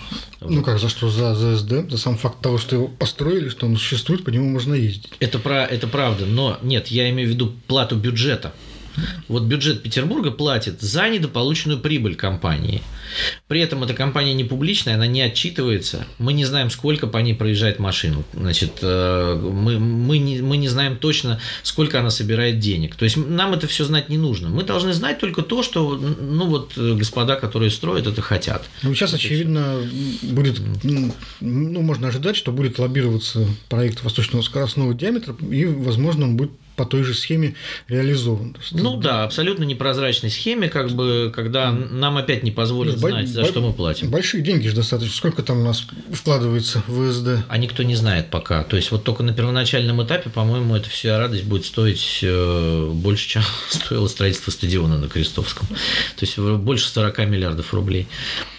[0.41, 1.09] Ну как, за что?
[1.09, 1.89] За ЗСД?
[1.89, 5.11] За сам факт того, что его построили, что он существует, по нему можно ездить.
[5.19, 8.53] Это, про, это правда, но нет, я имею в виду плату бюджета.
[9.27, 12.81] Вот бюджет Петербурга платит за недополученную прибыль компании.
[13.47, 16.05] При этом эта компания не публичная, она не отчитывается.
[16.17, 18.23] Мы не знаем, сколько по ней проезжает машин.
[18.33, 22.95] Значит, э, мы, мы, не, мы не знаем точно, сколько она собирает денег.
[22.95, 24.49] То есть нам это все знать не нужно.
[24.49, 28.67] Мы должны знать только то, что ну вот господа, которые строят, это хотят.
[28.83, 29.81] Ну, сейчас, очевидно,
[30.21, 36.51] будет, ну, можно ожидать, что будет лоббироваться проект восточного скоростного диаметра, и, возможно, он будет
[36.77, 37.55] по той же схеме
[37.89, 38.55] реализован.
[38.71, 43.45] Ну да, абсолютно непрозрачной схеме, как бы, когда нам опять не позволят Нет, знать, за
[43.45, 44.09] что мы платим.
[44.09, 45.15] Большие деньги же достаточно.
[45.15, 47.45] Сколько там у нас вкладывается в ВСД?
[47.49, 48.63] А никто не знает пока.
[48.63, 53.27] То есть вот только на первоначальном этапе, по-моему, эта вся радость будет стоить э, больше,
[53.27, 55.67] чем стоило строительство стадиона на Крестовском.
[55.67, 58.07] То есть больше 40 миллиардов рублей.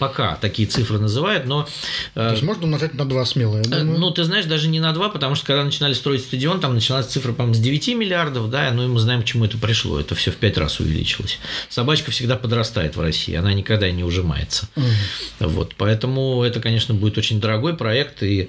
[0.01, 1.69] Пока такие цифры называют, но...
[2.17, 3.99] Э, То есть можно умножать на 2 смело, я э, думаю.
[4.01, 7.07] Ну, ты знаешь, даже не на 2, потому что когда начинали строить стадион, там начиналась
[7.07, 10.01] цифра, по-моему, с 9 миллиардов миллиардов, да, ну и мы знаем, к чему это пришло.
[10.01, 11.39] Это все в пять раз увеличилось.
[11.69, 14.69] Собачка всегда подрастает в России, она никогда не ужимается.
[14.77, 15.51] Угу.
[15.51, 18.49] Вот, поэтому это, конечно, будет очень дорогой проект, и,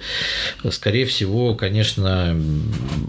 [0.70, 2.40] скорее всего, конечно,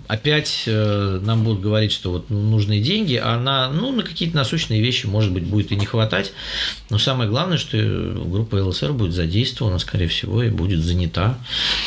[0.08, 4.82] опять э, нам будут говорить, что вот нужны деньги, а на, ну, на какие-то насущные
[4.82, 6.34] вещи, может быть, будет и не хватать.
[6.90, 7.78] Но самое главное, что
[8.26, 11.38] группа ЛСР будет задействована, скорее всего, и будет занята.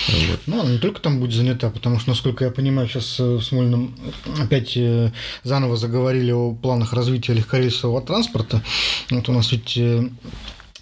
[0.08, 0.40] Вот.
[0.46, 3.94] Ну, она не только там будет занята, потому что, насколько я понимаю, сейчас в Смольном
[4.40, 5.10] опять э,
[5.42, 8.62] заново заговорили о планах развития легкорейсового транспорта.
[9.10, 10.08] Вот у нас ведь э,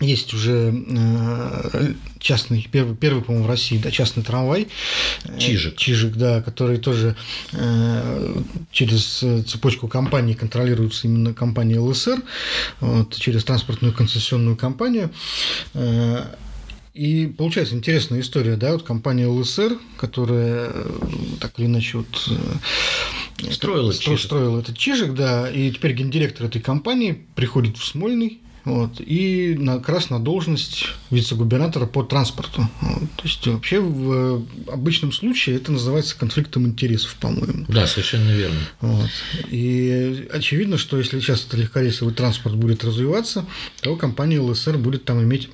[0.01, 4.69] есть уже э, частный, первый, первый по-моему, в России, да, частный трамвай.
[5.39, 5.77] Чижик.
[5.77, 7.17] Чижик, да, который тоже
[8.71, 12.21] через цепочку компаний контролируется именно компанией ЛСР,
[12.81, 15.11] вот, через транспортную концессионную компанию.
[16.95, 20.71] И получается интересная история, да, вот компания ЛСР, которая
[21.41, 22.29] так или иначе вот
[23.51, 28.41] Строил, это, стро, строил этот чижик, да, и теперь гендиректор этой компании приходит в Смольный,
[28.65, 32.69] вот, и на, как раз на должность вице-губернатора по транспорту.
[32.81, 37.65] Вот, то есть вообще в обычном случае это называется конфликтом интересов, по-моему.
[37.69, 38.61] Да, совершенно верно.
[38.81, 39.11] Вот.
[39.51, 43.45] И очевидно, что если сейчас этот легкорейсовый транспорт будет развиваться,
[43.81, 45.49] то компания ЛСР будет там иметь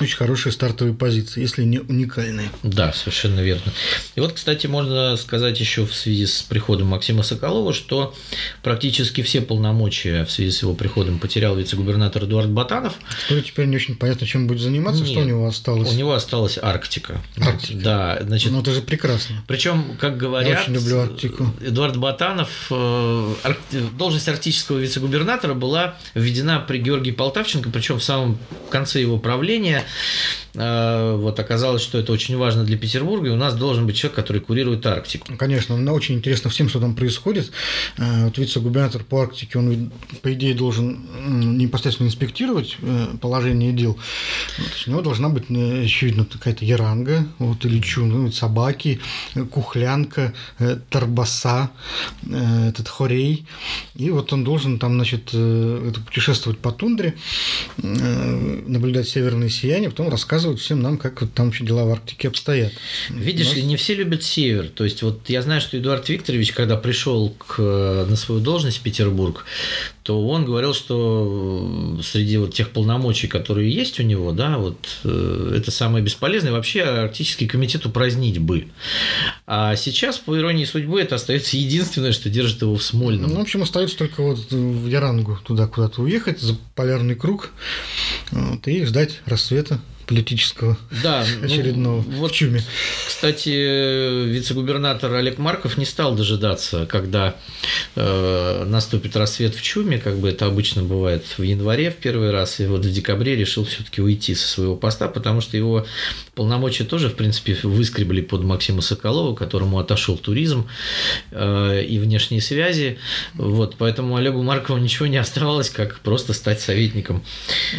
[0.00, 2.50] очень хорошие стартовые позиции, если не уникальные.
[2.62, 3.72] Да, совершенно верно.
[4.14, 8.14] И вот, кстати, можно сказать еще в связи с приходом Максима Соколова, что
[8.62, 12.94] практически все полномочия в связи с его приходом потерял вице-губернатор Эдуард Батанов.
[13.26, 15.92] Что теперь не очень понятно, чем будет заниматься, Нет, что у него осталось.
[15.92, 17.20] У него осталась Арктика.
[17.36, 17.80] Арктика.
[17.80, 18.52] Да, значит.
[18.52, 19.42] Ну это же прекрасно.
[19.46, 21.52] Причем, как говорят, Я очень люблю Арктику.
[21.60, 23.34] Эдуард Батанов, э,
[23.96, 28.38] должность арктического вице-губернатора была введена при Георгии Полтавченко, причем в самом
[28.70, 30.47] конце его правления フフ。
[30.58, 34.84] Вот оказалось, что это очень важно для Петербурга, и у нас должен быть человек, который курирует
[34.86, 35.36] Арктику.
[35.36, 37.52] Конечно, мне очень интересно всем, что там происходит.
[37.96, 43.98] Э, вот вице-губернатор по Арктике, он, по идее, должен непосредственно инспектировать э, положение дел.
[44.58, 49.00] Вот, у него должна быть, очевидно, какая-то яранга, вот, или чу, ну, собаки,
[49.50, 50.32] кухлянка,
[50.90, 51.70] торбаса,
[52.28, 53.46] этот хорей.
[53.94, 55.30] И вот он должен там, значит,
[56.06, 57.14] путешествовать по тундре,
[57.76, 62.28] наблюдать северные сияния, потом рассказывать рассказывают всем нам, как вот там вообще дела в Арктике
[62.28, 62.72] обстоят.
[63.10, 64.68] Видишь ли, не все любят север.
[64.68, 67.58] То есть, вот я знаю, что Эдуард Викторович, когда пришел к,
[68.08, 69.44] на свою должность в Петербург,
[70.02, 75.54] то он говорил, что среди вот тех полномочий, которые есть у него, да, вот э,
[75.56, 76.52] это самое бесполезное.
[76.52, 78.68] Вообще Арктический комитет упразднить бы.
[79.46, 83.30] А сейчас, по иронии судьбы, это остается единственное, что держит его в Смольном.
[83.30, 87.50] Ну, в общем, остается только вот в Ярангу туда куда-то уехать, за полярный круг,
[88.30, 92.62] вот, и ждать рассвета политического да, очередного ну, вот, в чуме.
[93.06, 97.36] Кстати, вице-губернатор Олег Марков не стал дожидаться, когда
[97.94, 102.58] э, наступит рассвет в чуме, как бы это обычно бывает в январе в первый раз,
[102.58, 105.86] и вот в декабре решил все-таки уйти со своего поста, потому что его
[106.34, 110.66] полномочия тоже, в принципе, выскребли под Максима Соколова, которому отошел туризм
[111.32, 112.98] э, и внешние связи.
[113.34, 117.22] Вот, поэтому Олегу Маркову ничего не оставалось, как просто стать советником.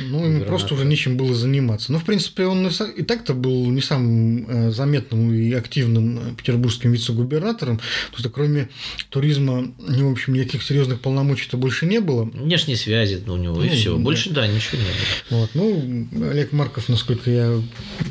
[0.10, 1.92] Ну, ему просто уже нечем было заниматься.
[1.92, 7.77] Ну, в принципе, он и так-то был не самым э, заметным и активным петербургским вице-губернатором.
[7.77, 8.69] То есть, кроме
[9.10, 12.23] туризма, в общем, никаких серьезных полномочий-то больше не было.
[12.23, 13.97] Внешние связи у него, ну, и все.
[13.97, 15.39] Больше, да, ничего не было.
[15.39, 15.49] Вот.
[15.53, 17.62] Ну, Олег Марков, насколько я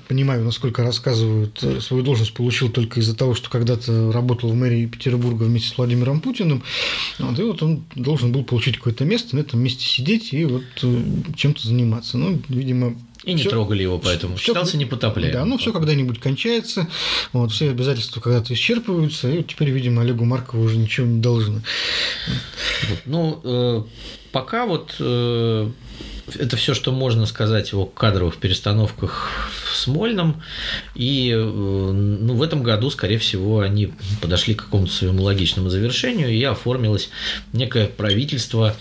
[0.09, 4.87] понимаю, насколько рассказывают, э, свою должность получил только из-за того, что когда-то работал в мэрии
[4.87, 6.63] Петербурга вместе с Владимиром Путиным.
[7.19, 10.65] Вот, и вот он должен был получить какое-то место, на этом месте сидеть и вот
[10.83, 11.03] э,
[11.37, 12.19] чем-то заниматься.
[12.19, 15.33] Ну, видимо, и не всё, трогали его, поэтому всё, считался непотопляемым.
[15.41, 16.89] Да, ну все когда-нибудь кончается,
[17.33, 21.63] вот, все обязательства когда-то исчерпываются, и вот теперь, видимо, Олегу Маркову уже ничего не должны.
[22.89, 23.83] Вот, ну, э,
[24.33, 25.71] пока вот э,
[26.37, 29.31] это все, что можно сказать о кадровых перестановках
[29.65, 30.43] в Смольном.
[30.95, 36.31] И э, ну, в этом году, скорее всего, они подошли к какому-то своему логичному завершению,
[36.31, 37.11] и оформилось
[37.53, 38.77] некое правительство,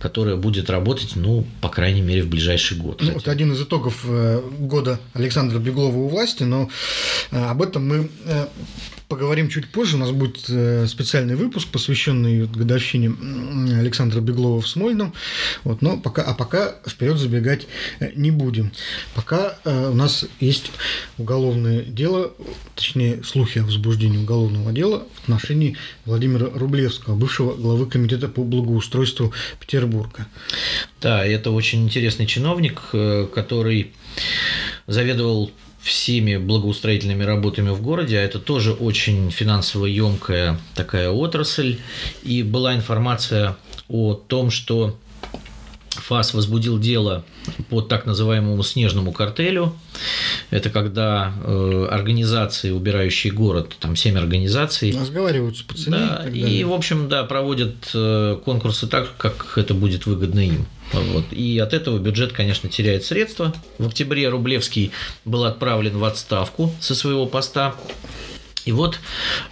[0.00, 3.00] которое будет работать, ну, по крайней мере, в ближайший год.
[3.02, 6.68] Ну, это один из итогов э, года Александра Беглова у власти, но
[7.30, 8.10] э, об этом мы
[9.10, 9.96] поговорим чуть позже.
[9.96, 13.12] У нас будет э, специальный выпуск, посвященный годовщине
[13.76, 15.12] Александра Беглова в Смольном.
[15.64, 17.66] Вот, но пока, а пока вперед забегать
[17.98, 18.70] э, не будем.
[19.16, 20.70] Пока э, у нас есть
[21.18, 22.32] уголовное дело,
[22.76, 29.32] точнее, слухи о возбуждении уголовного дела в отношении Владимира Рублевского, бывшего главы Комитета по благоустройству
[29.58, 30.28] Петербурга.
[31.00, 32.80] Да, это очень интересный чиновник,
[33.34, 33.92] который
[34.86, 35.50] заведовал
[35.82, 41.78] всеми благоустроительными работами в городе, а это тоже очень финансово емкая такая отрасль.
[42.22, 43.56] И была информация
[43.88, 44.96] о том, что
[45.90, 47.24] ФАС возбудил дело
[47.68, 49.74] по так называемому снежному картелю.
[50.50, 54.96] Это когда э, организации, убирающие город, там семь организаций.
[54.96, 55.96] Разговариваются по цене.
[55.96, 60.66] Да, и, и, в общем, да, проводят э, конкурсы так, как это будет выгодно им.
[60.92, 61.32] Вот.
[61.32, 63.54] И от этого бюджет, конечно, теряет средства.
[63.78, 64.92] В октябре Рублевский
[65.24, 67.74] был отправлен в отставку со своего поста.
[68.64, 68.98] И вот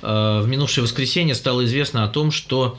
[0.02, 2.78] э, в минувшее воскресенье стало известно о том, что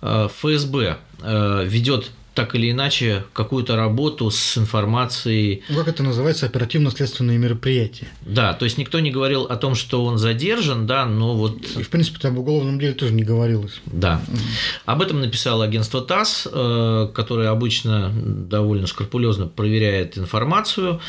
[0.00, 5.62] э, ФСБ э, ведет так или иначе какую-то работу с информацией.
[5.70, 8.08] Ну, как это называется, оперативно-следственные мероприятия.
[8.20, 11.64] Да, то есть никто не говорил о том, что он задержан, да, но вот...
[11.76, 13.80] И, в принципе, об уголовном деле тоже не говорилось.
[13.86, 14.20] Да.
[14.84, 21.00] Об этом написало агентство ТАСС, э, которое обычно довольно скрупулезно проверяет информацию.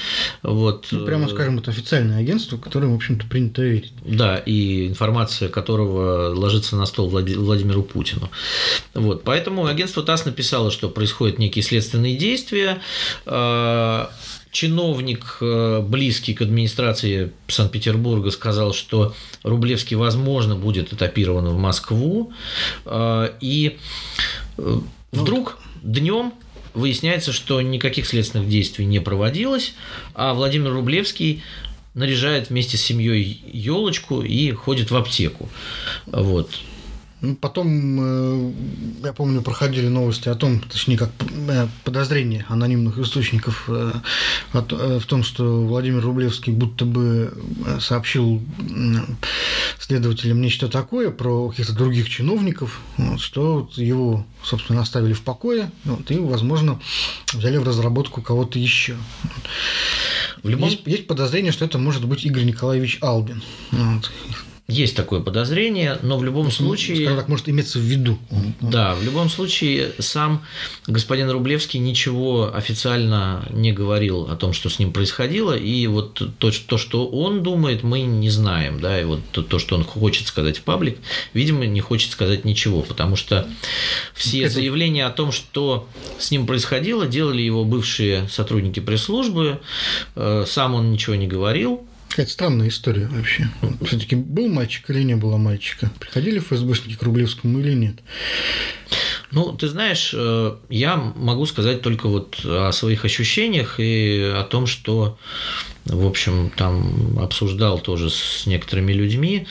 [0.43, 0.87] Вот.
[0.91, 3.91] Ну, прямо скажем, это официальное агентство, которое, в общем-то, принято верить.
[4.05, 8.29] Да, и информация которого ложится на стол Владимиру Путину.
[8.93, 9.23] Вот.
[9.23, 12.79] Поэтому агентство ТАСС написало, что происходит происходят некие следственные действия.
[13.25, 14.11] А,
[14.51, 22.31] чиновник, э, близкий к администрации Санкт-Петербурга, сказал, что Рублевский, возможно, будет этапирован в Москву.
[22.85, 23.77] А, и
[24.57, 26.33] э, ну, вдруг днем
[26.73, 29.73] выясняется, что никаких следственных действий не проводилось,
[30.13, 31.41] а Владимир Рублевский
[31.95, 35.49] наряжает вместе с семьей елочку и ходит в аптеку.
[36.05, 36.51] Вот.
[37.19, 38.53] Ну, потом, э,
[39.05, 41.09] я помню, проходили новости о том, точнее, как
[41.47, 43.91] э, подозрения анонимных источников э,
[44.53, 47.33] в том, что Владимир Рублевский будто бы
[47.79, 48.43] сообщил
[49.79, 52.81] следователям нечто такое про каких-то других чиновников,
[53.17, 55.71] что его, собственно, оставили в покое,
[56.09, 56.79] и, возможно,
[57.33, 58.95] взяли в разработку кого-то еще.
[60.43, 60.69] В любом...
[60.69, 63.41] есть, есть подозрение, что это может быть Игорь Николаевич Албин.
[63.71, 64.11] Вот.
[64.67, 66.97] Есть такое подозрение, но в любом случае...
[66.97, 68.19] Скажем так, может иметься в виду.
[68.59, 70.43] Да, в любом случае сам
[70.87, 76.51] господин Рублевский ничего официально не говорил о том, что с ним происходило, и вот то,
[76.51, 80.27] то что он думает, мы не знаем, да, и вот то, то, что он хочет
[80.27, 80.97] сказать в паблик,
[81.33, 83.47] видимо, не хочет сказать ничего, потому что
[84.13, 84.55] все Это...
[84.55, 85.87] заявления о том, что
[86.19, 89.61] с ним происходило, делали его бывшие сотрудники пресс-службы,
[90.17, 93.47] э, сам он ничего не говорил, Какая-то странная история вообще.
[93.85, 95.91] Все-таки был мальчик или не было мальчика?
[95.99, 97.97] Приходили ФСБшники к Рублевскому или нет?
[99.31, 104.67] Ну, ты знаешь, э, я могу сказать только вот о своих ощущениях и о том,
[104.67, 105.17] что,
[105.85, 109.45] в общем, там обсуждал тоже с некоторыми людьми.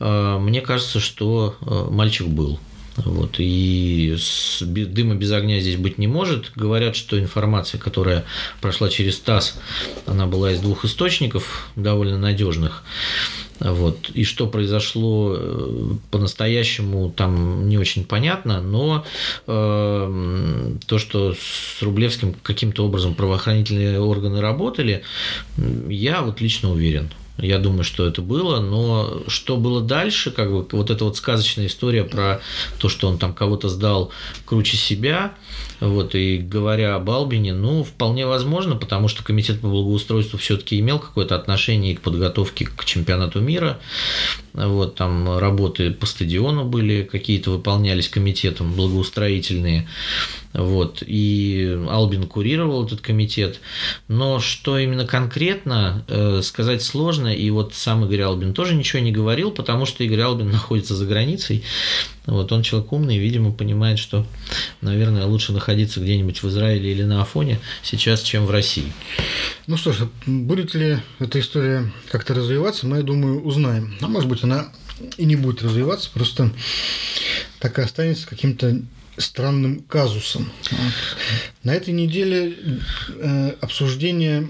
[0.00, 2.58] Э, мне кажется, что э, мальчик был.
[3.04, 4.16] Вот, и
[4.60, 6.52] дыма без огня здесь быть не может.
[6.56, 8.24] Говорят, что информация, которая
[8.60, 9.58] прошла через ТАСС,
[10.06, 12.82] она была из двух источников довольно надежных.
[13.60, 14.10] Вот.
[14.10, 19.04] И что произошло э, по-настоящему, там не очень понятно, но
[19.46, 25.02] э, то, что с Рублевским каким-то образом правоохранительные органы работали,
[25.88, 27.10] я вот лично уверен.
[27.38, 31.66] Я думаю, что это было, но что было дальше, как бы вот эта вот сказочная
[31.66, 32.40] история про
[32.80, 34.10] то, что он там кого-то сдал
[34.44, 35.34] круче себя,
[35.78, 40.98] вот, и говоря об Албине, ну, вполне возможно, потому что комитет по благоустройству все-таки имел
[40.98, 43.78] какое-то отношение к подготовке к чемпионату мира,
[44.52, 49.86] вот, там работы по стадиону были, какие-то выполнялись комитетом благоустроительные,
[50.54, 53.60] вот, и Албин курировал этот комитет.
[54.08, 57.28] Но что именно конкретно, э, сказать сложно.
[57.28, 61.04] И вот сам Игорь Албин тоже ничего не говорил, потому что Игорь Албин находится за
[61.06, 61.64] границей.
[62.26, 64.26] Вот, он человек умный, видимо, понимает, что,
[64.80, 68.92] наверное, лучше находиться где-нибудь в Израиле или на Афоне сейчас, чем в России.
[69.66, 73.94] Ну что ж, будет ли эта история как-то развиваться, мы, я думаю, узнаем.
[74.00, 74.68] А может быть, она
[75.16, 76.50] и не будет развиваться, просто
[77.60, 78.82] так и останется каким-то
[79.18, 80.50] странным казусом.
[81.64, 82.54] На этой неделе
[83.20, 84.48] э, обсуждение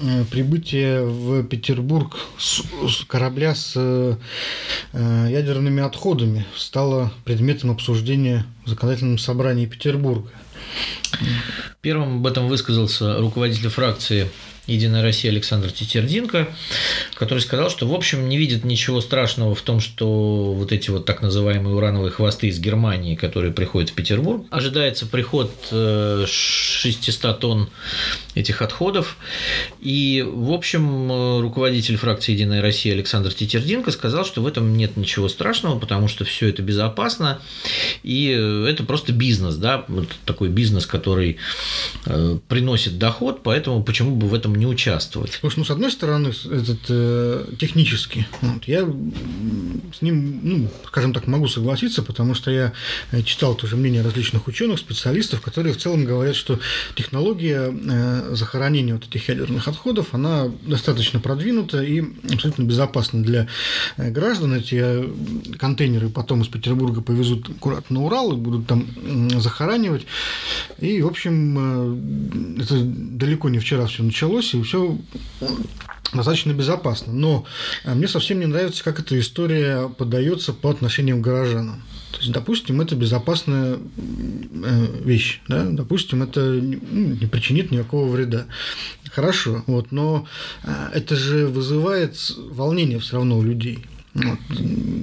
[0.00, 2.62] э, прибытия в Петербург с,
[3.06, 4.16] корабля с э,
[4.92, 10.30] ядерными отходами стало предметом обсуждения в законодательном собрании Петербурга.
[11.80, 14.30] Первым об этом высказался руководитель фракции
[14.66, 16.48] «Единая Россия» Александр Тетердинко,
[17.14, 21.04] который сказал, что, в общем, не видит ничего страшного в том, что вот эти вот
[21.04, 27.70] так называемые урановые хвосты из Германии, которые приходят в Петербург, ожидается приход 600 э, тонн
[28.34, 29.16] этих отходов.
[29.80, 35.28] И, в общем, руководитель фракции «Единая Россия» Александр Тетердинко сказал, что в этом нет ничего
[35.28, 37.40] страшного, потому что все это безопасно,
[38.02, 41.38] и это просто бизнес, да, вот такой бизнес, который
[42.06, 45.38] э, приносит доход, поэтому почему бы в этом не участвовать.
[45.40, 51.26] Слушай, ну, с одной стороны, этот э, технически, вот, я с ним, ну, скажем так,
[51.26, 52.72] могу согласиться, потому что я
[53.10, 56.58] э, читал тоже мнение различных ученых, специалистов, которые в целом говорят, что
[56.94, 63.48] технология э, захоронения вот этих ядерных отходов, она достаточно продвинута и абсолютно безопасна для
[63.96, 64.54] э, граждан.
[64.54, 68.86] Эти э, контейнеры потом из Петербурга повезут аккуратно на Урал и будут там
[69.40, 70.06] захоранивать.
[70.78, 74.98] И, в общем, это далеко не вчера все началось и все
[76.12, 77.12] достаточно безопасно.
[77.12, 77.44] Но
[77.84, 81.82] э, мне совсем не нравится, как эта история подается по отношению к горожанам.
[82.12, 85.64] То есть, допустим, это безопасная э, вещь, да?
[85.64, 88.46] допустим, это ну, не причинит никакого вреда.
[89.10, 90.26] Хорошо, вот, но
[90.62, 93.84] э, это же вызывает волнение все равно у людей.
[94.14, 94.38] Вот,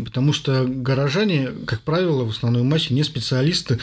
[0.05, 3.79] потому что горожане, как правило, в основной массе не специалисты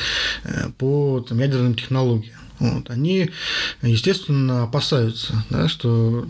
[0.79, 2.39] по там, ядерным технологиям.
[2.59, 3.31] Вот, они,
[3.83, 6.27] естественно, опасаются да, что,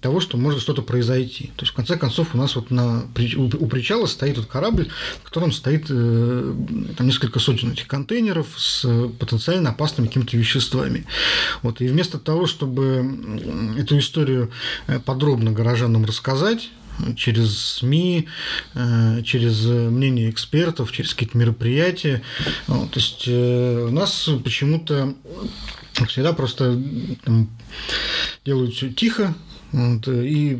[0.00, 1.50] того, что может что-то произойти.
[1.56, 3.02] То есть, в конце концов, у нас вот на,
[3.36, 4.88] у причала стоит вот корабль,
[5.20, 6.54] в котором стоит э,
[6.96, 8.86] там несколько сотен этих контейнеров с
[9.18, 11.06] потенциально опасными какими-то веществами.
[11.62, 14.50] Вот, и вместо того, чтобы эту историю
[14.86, 16.70] э, подробно горожанам рассказать,
[17.16, 18.28] через СМИ,
[18.74, 22.22] э, через мнение экспертов, через какие-то мероприятия.
[22.66, 25.14] То есть э, у нас почему-то
[26.08, 26.80] всегда просто
[27.24, 27.48] там,
[28.44, 29.34] делают все тихо,
[29.72, 30.58] вот, и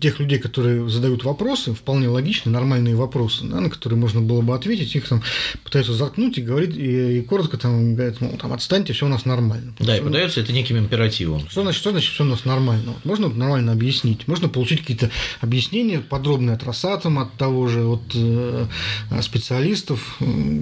[0.00, 4.54] тех людей, которые задают вопросы, вполне логичные, нормальные вопросы, да, на которые можно было бы
[4.54, 5.22] ответить, их там
[5.64, 9.24] пытаются заткнуть и говорит, и, и коротко там говорят, мол, там отстаньте, все у нас
[9.24, 9.74] нормально.
[9.78, 11.48] Да, и подается это неким императивом.
[11.48, 12.92] Что значит, что значит все у нас нормально?
[12.94, 18.02] Вот, можно нормально объяснить, можно получить какие-то объяснения подробные от Росатома, от того же, от
[18.14, 18.66] э,
[19.22, 20.18] специалистов,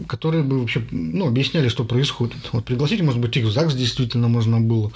[0.06, 2.38] которые бы вообще ну, объясняли, что происходит.
[2.52, 4.92] Вот пригласить, может быть, их в ЗАГС действительно можно было.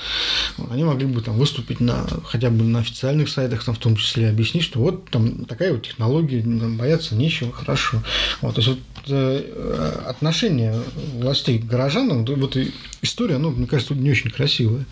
[0.71, 4.29] Они могли бы там выступить на хотя бы на официальных сайтах, там в том числе
[4.29, 8.03] объяснить, что вот там такая вот технология, бояться нечего, хорошо.
[8.41, 10.81] Вот, то есть вот э, отношение
[11.15, 12.57] властей к горожанам, вот
[13.03, 14.85] история, ну, мне кажется, не очень красивая.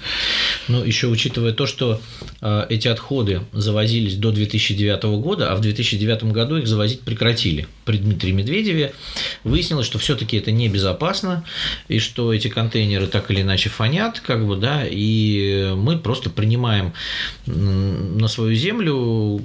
[0.70, 2.00] Ну, еще учитывая то, что
[2.40, 7.66] э, эти отходы завозились до 2009 года, а в 2009 году их завозить прекратили.
[7.84, 8.92] При Дмитрии Медведеве
[9.42, 11.44] выяснилось, что все-таки это небезопасно,
[11.88, 16.92] и что эти контейнеры так или иначе фонят, как бы, да, и мы просто принимаем
[17.46, 19.44] на свою землю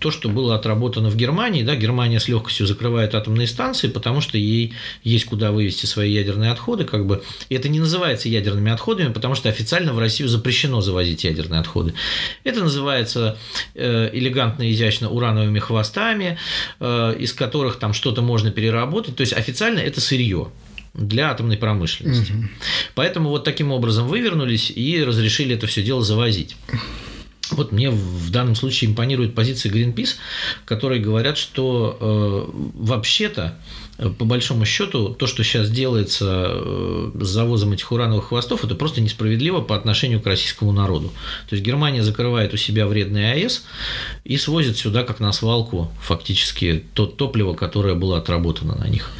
[0.00, 4.36] то, что было отработано в Германии, да, Германия с легкостью закрывает атомные станции, потому что
[4.36, 9.12] ей есть куда вывести свои ядерные отходы, как бы, и это не называется ядерными отходами,
[9.14, 10.28] потому что официально в Россию
[10.80, 11.94] завозить ядерные отходы.
[12.44, 13.38] Это называется
[13.74, 16.38] э, элегантно, изящно урановыми хвостами,
[16.80, 19.16] э, из которых там что-то можно переработать.
[19.16, 20.50] То есть официально это сырье
[20.94, 22.32] для атомной промышленности.
[22.32, 22.44] Угу.
[22.94, 26.56] Поэтому вот таким образом вывернулись и разрешили это все дело завозить.
[27.50, 30.16] Вот мне в данном случае импонирует позиция Greenpeace,
[30.64, 33.58] которые говорят, что э, вообще-то
[34.10, 39.00] по большому счету, то, что сейчас делается э, с завозом этих урановых хвостов, это просто
[39.00, 41.12] несправедливо по отношению к российскому народу.
[41.48, 43.64] То есть Германия закрывает у себя вредный АЭС
[44.24, 49.10] и свозит сюда, как на свалку, фактически то топливо, которое было отработано на них.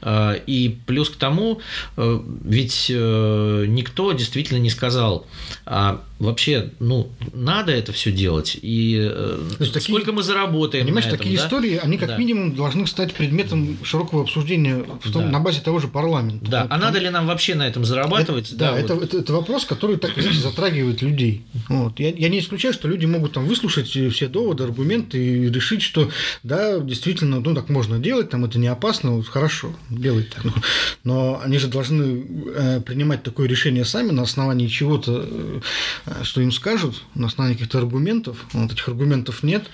[0.00, 1.60] А, и плюс к тому,
[1.96, 5.26] э, ведь э, никто действительно не сказал,
[5.66, 9.10] а вообще, ну, надо это все делать, и
[9.54, 10.84] сколько такие, мы заработаем.
[10.84, 11.44] Понимаешь, этом, такие да?
[11.44, 12.16] истории, они как да.
[12.16, 15.20] минимум должны стать предметом широкого обсуждения да.
[15.20, 16.50] на базе того же парламента.
[16.50, 18.48] Да, а надо ли нам вообще на этом зарабатывать?
[18.48, 19.04] Это, да, да это, вот.
[19.04, 21.44] это, это вопрос, который так знаете, затрагивает людей.
[21.68, 21.98] Вот.
[22.00, 26.10] Я, я не исключаю, что люди могут там выслушать все доводы, аргументы и решить, что
[26.42, 30.44] да, действительно, ну так можно делать, там это не опасно, вот, хорошо, делать так.
[31.04, 32.24] Но они же должны
[32.54, 37.78] э, принимать такое решение сами на основании чего-то, э, что им скажут, на основании каких-то
[37.78, 38.44] аргументов.
[38.52, 39.64] Вот этих аргументов нет.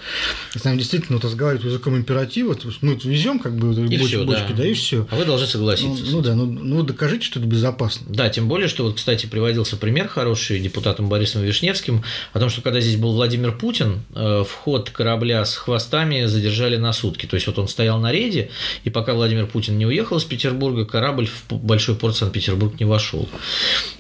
[0.55, 4.07] Если нам действительно вот, разговаривать языком императива, то есть мы везем как бы и бочки,
[4.07, 4.55] все, бочки, да.
[4.57, 5.07] да, и все.
[5.11, 6.05] А вы должны согласиться.
[6.05, 8.07] Ну, ну да, ну, ну докажите, что это безопасно.
[8.09, 12.63] Да, тем более, что вот, кстати, приводился пример хороший депутатом Борисом Вишневским о том, что
[12.63, 17.27] когда здесь был Владимир Путин, э, вход корабля с хвостами задержали на сутки.
[17.27, 18.51] То есть вот он стоял на рейде,
[18.85, 23.29] и пока Владимир Путин не уехал из Петербурга, корабль в большой порт Санкт-Петербург не вошел.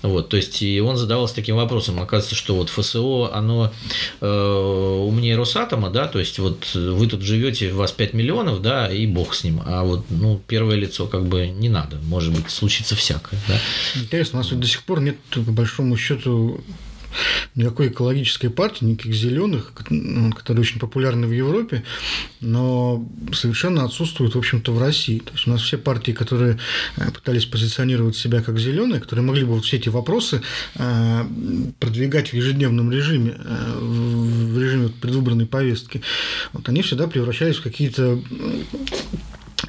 [0.02, 2.00] Вот, то есть и он задавался таким вопросом.
[2.00, 3.72] Оказывается, что вот ФСО, оно
[4.20, 8.90] э, умнее Росатома, да, то есть вот вы тут живете, у вас 5 миллионов, да,
[8.90, 9.62] и бог с ним.
[9.64, 13.38] А вот ну, первое лицо как бы не надо, может быть, случится всякое.
[13.48, 13.58] Да?
[13.94, 16.62] Интересно, у нас до сих пор нет, по большому счету,
[17.54, 21.84] никакой экологической партии, никаких зеленых, которые очень популярны в Европе,
[22.40, 25.18] но совершенно отсутствуют, в общем-то, в России.
[25.18, 26.58] То есть у нас все партии, которые
[26.96, 30.42] э, пытались позиционировать себя как зеленые, которые могли бы вот все эти вопросы
[30.74, 31.24] э,
[31.78, 36.02] продвигать в ежедневном режиме, э, в режиме предвыборной повестки,
[36.52, 38.20] вот они всегда превращались в какие-то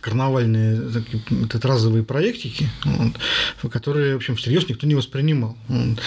[0.06, 5.58] карнавальные такие, этот, разовые проектики, вот, которые, в общем, всерьез никто не воспринимал.
[5.68, 5.98] Вот.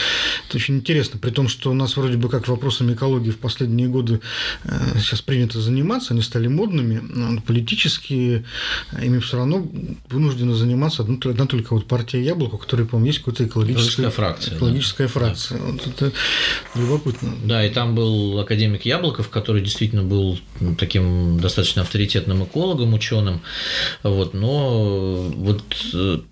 [0.49, 3.89] Это очень интересно, при том, что у нас вроде бы как вопросами экологии в последние
[3.89, 4.21] годы
[4.63, 8.45] э, сейчас принято заниматься, они стали модными, но политически
[9.03, 9.69] ими все равно
[10.09, 14.57] вынуждены заниматься одна, одна только вот партия Яблоко, у которой, по-моему, есть какая-то экологическая, фракция.
[14.57, 15.13] Экологическая да.
[15.13, 15.59] фракция.
[15.59, 16.13] Вот это
[16.77, 17.35] любопытно.
[17.45, 23.41] Да, и там был академик Яблоков, который действительно был ну, таким достаточно авторитетным экологом, ученым.
[24.03, 25.63] Вот, но вот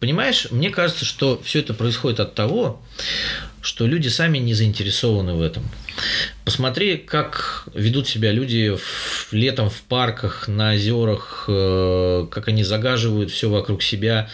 [0.00, 2.80] понимаешь, мне кажется, что все это происходит от того,
[3.66, 5.64] что люди сами не заинтересованы в этом.
[6.44, 13.32] Посмотри, как ведут себя люди в, летом в парках, на озерах, э, как они загаживают
[13.32, 14.28] все вокруг себя,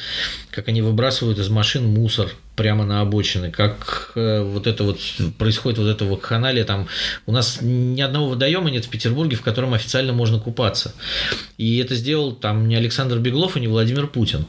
[0.50, 5.00] как они выбрасывают из машин мусор прямо на обочины, как э, вот это вот
[5.38, 6.86] происходит вот это вакханалия, там
[7.24, 10.94] у нас ни одного водоема нет в Петербурге, в котором официально можно купаться.
[11.56, 14.44] И это сделал там не Александр Беглов и не Владимир Путин.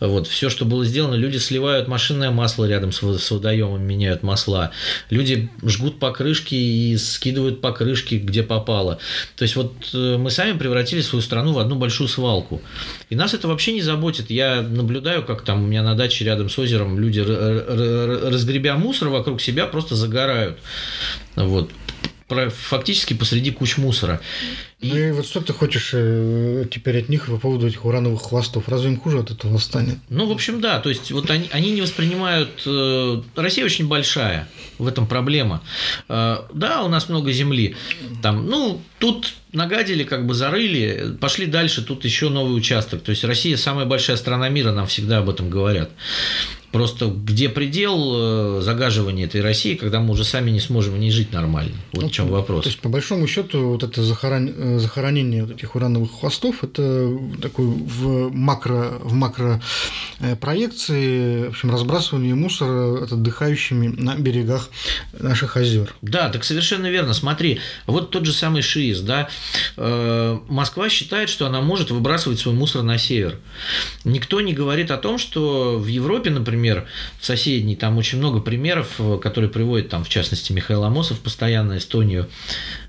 [0.00, 4.72] Вот, все, что было сделано, люди сливают машинное масло рядом с, с водоемом, меняют масла.
[5.10, 8.98] Люди жгут покрышки и скидывают покрышки, где попало.
[9.36, 12.60] То есть вот э, мы сами превратили свою страну в одну большую свалку.
[13.10, 14.30] И нас это вообще не заботит.
[14.30, 19.40] Я наблюдаю, как там у меня на даче рядом с озером люди разгребя мусор вокруг
[19.40, 20.58] себя, просто загорают.
[21.36, 21.70] Вот
[22.28, 24.20] фактически посреди куч мусора.
[24.80, 24.88] И...
[24.88, 28.68] Ну и вот что ты хочешь э, теперь от них по поводу этих урановых хвостов?
[28.68, 29.98] Разве им хуже от этого станет?
[30.08, 30.80] Ну, в общем, да.
[30.80, 32.62] То есть, вот они, они не воспринимают...
[32.66, 34.48] Э, Россия очень большая,
[34.78, 35.62] в этом проблема.
[36.08, 37.76] Э, да, у нас много земли.
[38.22, 43.02] Там, ну, тут нагадили, как бы зарыли, пошли дальше, тут еще новый участок.
[43.02, 45.90] То есть Россия самая большая страна мира, нам всегда об этом говорят.
[46.74, 51.32] Просто где предел э, загаживания этой России, когда мы уже сами не сможем не жить
[51.32, 51.76] нормально?
[51.92, 52.64] Вот ну, в чем вопрос.
[52.64, 54.52] То есть, по большому счету, вот это захорон...
[54.56, 59.62] Э, захоронение вот этих урановых хвостов, это такой в макро, в макро
[60.18, 64.68] э, проекции, в общем, разбрасывание мусора отдыхающими на берегах
[65.12, 65.94] наших озер.
[66.02, 67.14] Да, так совершенно верно.
[67.14, 69.28] Смотри, вот тот же самый ШИИС, да,
[69.76, 73.38] Москва считает, что она может выбрасывать свой мусор на север.
[74.04, 76.86] Никто не говорит о том, что в Европе, например,
[77.20, 82.28] в соседней, там очень много примеров, которые приводит, там, в частности, Михаил Амосов постоянно Эстонию,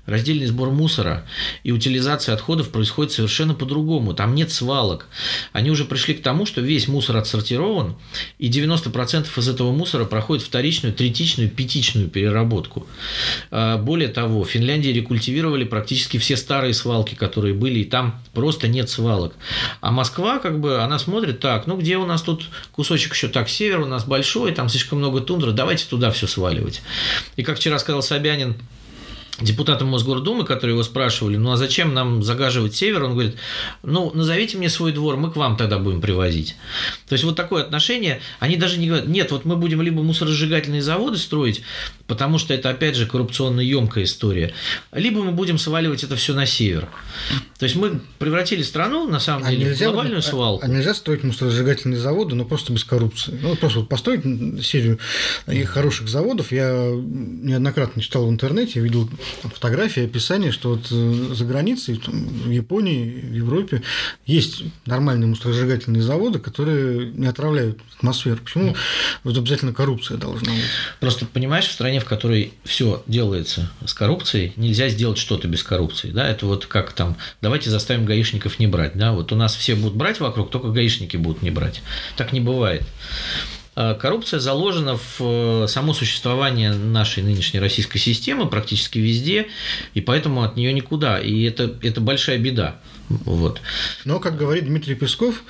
[0.06, 1.26] раздельный сбор мусора
[1.62, 4.14] и утилизация отходов происходит совершенно по-другому.
[4.14, 5.06] Там нет свалок.
[5.52, 7.96] Они уже пришли к тому, что весь мусор отсортирован,
[8.38, 12.86] и 90% из этого мусора проходит вторичную, третичную, пятичную переработку.
[13.50, 18.68] А, более того, в Финляндии рекультивировали практически все старые свалки, которые были, и там просто
[18.68, 19.34] нет свалок.
[19.80, 23.48] А Москва, как бы, она смотрит так, ну где у нас тут кусочек еще так,
[23.48, 26.82] север у нас большой, там слишком много тундры, давайте туда все сваливать.
[27.36, 28.54] И как вчера сказал Собянин,
[29.40, 33.36] депутатам Мосгордумы, которые его спрашивали, ну а зачем нам загаживать север, он говорит,
[33.82, 36.56] ну назовите мне свой двор, мы к вам тогда будем привозить.
[37.08, 40.82] То есть вот такое отношение, они даже не говорят, нет, вот мы будем либо мусоросжигательные
[40.82, 41.62] заводы строить,
[42.06, 44.54] потому что это опять же коррупционно емкая история,
[44.92, 46.88] либо мы будем сваливать это все на север.
[47.58, 50.64] То есть мы превратили страну на самом а деле нельзя, в глобальную свалку.
[50.64, 53.38] А, а нельзя строить мусоросжигательные заводы, но просто без коррупции.
[53.42, 54.22] Ну просто построить
[54.64, 54.98] серию
[55.66, 56.52] хороших заводов.
[56.52, 59.08] Я неоднократно читал в интернете, видел
[59.42, 63.82] фотографии, описание, что вот э, за границей, в Японии, в Европе
[64.24, 68.38] есть нормальные мусоросжигательные заводы, которые не отравляют атмосферу.
[68.44, 68.76] Почему ну,
[69.24, 70.62] вот обязательно коррупция должна быть?
[71.00, 76.10] Просто понимаешь, в стране, в которой все делается с коррупцией, нельзя сделать что-то без коррупции.
[76.10, 76.28] Да?
[76.28, 78.96] Это вот как там, давайте заставим гаишников не брать.
[78.96, 79.12] Да?
[79.12, 81.82] Вот у нас все будут брать вокруг, только гаишники будут не брать.
[82.16, 82.82] Так не бывает.
[83.76, 89.48] А коррупция заложена в э, само существование нашей нынешней российской системы практически везде,
[89.92, 91.18] и поэтому от нее никуда.
[91.18, 92.76] И это, это большая беда.
[93.10, 93.60] Вот.
[94.06, 95.42] Но, как говорит Дмитрий Песков,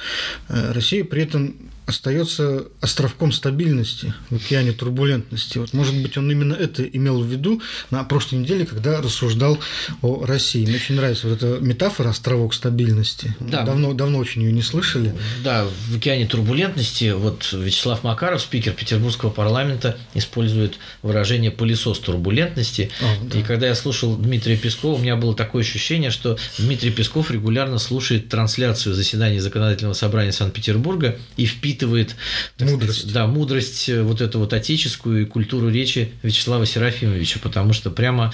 [0.49, 1.55] э, Россия при этом
[1.87, 5.59] остается островком стабильности в океане турбулентности.
[5.59, 9.59] Вот, может быть, он именно это имел в виду на прошлой неделе, когда рассуждал
[10.03, 10.66] о России.
[10.66, 13.34] Мне очень нравится вот эта метафора «островок стабильности».
[13.39, 13.62] Да.
[13.62, 15.14] Давно, давно очень ее не слышали.
[15.45, 22.91] Да, в океане турбулентности вот Вячеслав Макаров, спикер Петербургского парламента, использует выражение «пылесос турбулентности».
[23.01, 23.39] О, да.
[23.39, 27.78] И когда я слушал Дмитрия Пескова, у меня было такое ощущение, что Дмитрий Песков регулярно
[27.78, 32.16] слушает трансляцию заседания Законодательного собрания Санкт-Петербурга и впитывает впитывает
[32.59, 32.99] мудрость.
[32.99, 37.91] Сказать, да, мудрость э, вот эту вот отеческую и культуру речи Вячеслава Серафимовича, потому что
[37.91, 38.33] прямо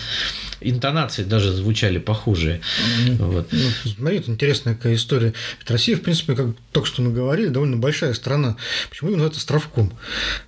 [0.61, 2.61] интонации даже звучали похожие.
[3.07, 3.49] Ну, вот.
[3.53, 5.35] ну, смотри, это интересная какая история.
[5.59, 8.57] Ведь Россия, в принципе, как только что мы говорили, довольно большая страна.
[8.91, 9.93] Почему именно это островком?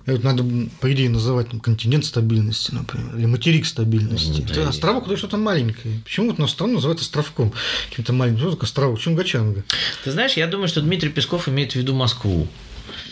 [0.05, 0.45] Это надо,
[0.79, 4.45] по идее, называть там, континент стабильности, например, или материк стабильности.
[4.47, 6.01] Ну, да, островок это что-то маленькое.
[6.03, 7.53] Почему вот нашу страну называют островком?
[7.89, 8.39] Каким-то маленьким.
[8.39, 8.99] Что такое островок?
[8.99, 9.63] Чунгачанга.
[10.03, 12.47] Ты знаешь, я думаю, что Дмитрий Песков имеет в виду Москву.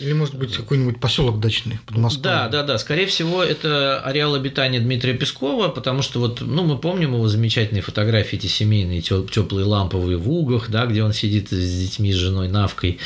[0.00, 2.24] Или, может быть, какой-нибудь поселок дачный под Москвой.
[2.24, 2.78] Да, да, да.
[2.78, 7.82] Скорее всего, это ареал обитания Дмитрия Пескова, потому что вот, ну, мы помним его замечательные
[7.82, 12.48] фотографии, эти семейные, теплые ламповые в угах, да, где он сидит с детьми, с женой
[12.48, 12.98] Навкой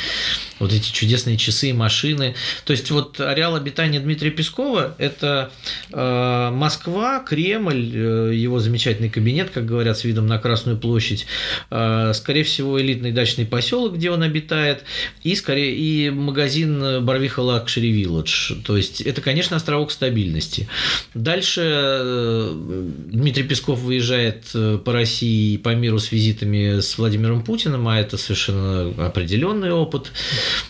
[0.59, 2.35] вот эти чудесные часы, машины.
[2.65, 5.51] То есть вот ареал обитания Дмитрия Пескова– это
[5.93, 11.27] э, Москва, Кремль, э, его замечательный кабинет, как говорят, с видом на Красную площадь,
[11.71, 14.85] э, скорее всего, элитный дачный поселок, где он обитает,
[15.23, 18.53] и, скорее, и магазин Барвиха Luxury Village.
[18.65, 20.69] То есть это, конечно, островок стабильности.
[21.15, 27.43] Дальше э, Дмитрий Песков выезжает э, по России и по миру с визитами с Владимиром
[27.43, 30.13] Путиным, а это совершенно определенный опыт.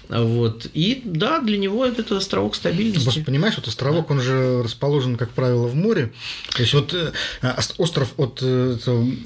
[0.08, 0.66] Вот.
[0.74, 3.04] И да, для него это островок стабильности.
[3.04, 6.12] Просто понимаешь, вот островок, он же расположен, как правило, в море.
[6.54, 7.12] То есть вот э,
[7.78, 8.76] остров от э,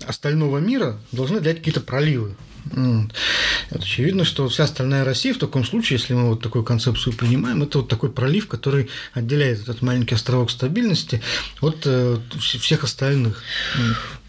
[0.07, 2.35] остального мира должны дать какие-то проливы.
[2.71, 7.63] Это очевидно, что вся остальная Россия в таком случае, если мы вот такую концепцию принимаем,
[7.63, 11.21] это вот такой пролив, который отделяет этот маленький островок стабильности
[11.61, 13.43] от э, всех остальных.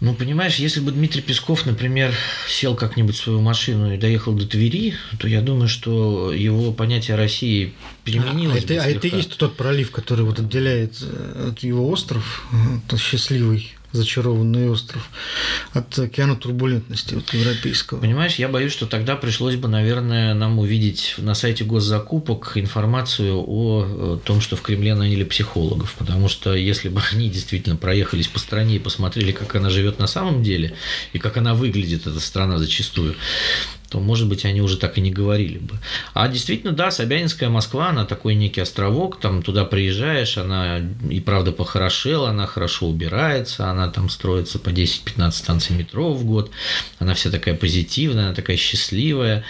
[0.00, 2.12] Ну, понимаешь, если бы Дмитрий Песков, например,
[2.48, 7.16] сел как-нибудь в свою машину и доехал до Твери, то я думаю, что его понятие
[7.16, 7.74] России
[8.04, 8.64] переменилось.
[8.64, 11.88] А, бы это, а это и есть тот пролив, который вот отделяет э, от его
[11.88, 12.46] остров,
[12.88, 15.08] тот счастливый зачарованный остров
[15.72, 18.00] от океана турбулентности вот, европейского.
[18.00, 24.20] Понимаешь, я боюсь, что тогда пришлось бы, наверное, нам увидеть на сайте госзакупок информацию о
[24.24, 28.76] том, что в Кремле наняли психологов, потому что если бы они действительно проехались по стране
[28.76, 30.74] и посмотрели, как она живет на самом деле
[31.12, 33.14] и как она выглядит, эта страна зачастую,
[33.94, 35.78] то, может быть, они уже так и не говорили бы.
[36.14, 41.52] А действительно, да, Собянинская Москва, она такой некий островок, там туда приезжаешь, она и правда
[41.52, 46.50] похорошела, она хорошо убирается, она там строится по 10-15 станций метро в год,
[46.98, 49.44] она вся такая позитивная, она такая счастливая,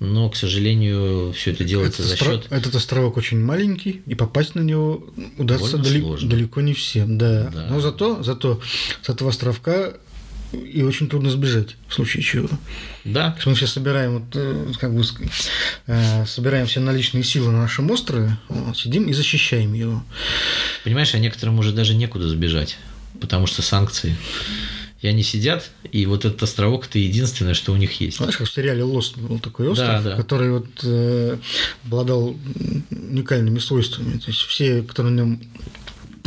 [0.00, 2.46] но, к сожалению, все это делается этот за счет...
[2.50, 5.06] Этот островок очень маленький, и попасть на него
[5.38, 7.50] удастся далеко, далеко не всем, да.
[7.54, 7.68] да.
[7.70, 8.60] Но зато, зато
[9.02, 9.92] с этого островка
[10.52, 12.48] и очень трудно сбежать в случае чего.
[13.04, 13.36] Да.
[13.44, 15.02] Мы все собираем, вот, э, как бы,
[15.86, 20.02] э, собираем все наличные силы на нашем острове, вот, сидим и защищаем его.
[20.84, 22.78] Понимаешь, а некоторым уже даже некуда сбежать,
[23.20, 24.16] потому что санкции.
[25.02, 28.16] И они сидят, и вот этот островок это единственное, что у них есть.
[28.16, 30.16] Знаешь, как в сериале Lost был такой остров, Да, да.
[30.16, 31.36] который вот э,
[31.84, 32.34] обладал
[32.90, 34.18] уникальными свойствами.
[34.18, 35.40] То есть все, кто на нем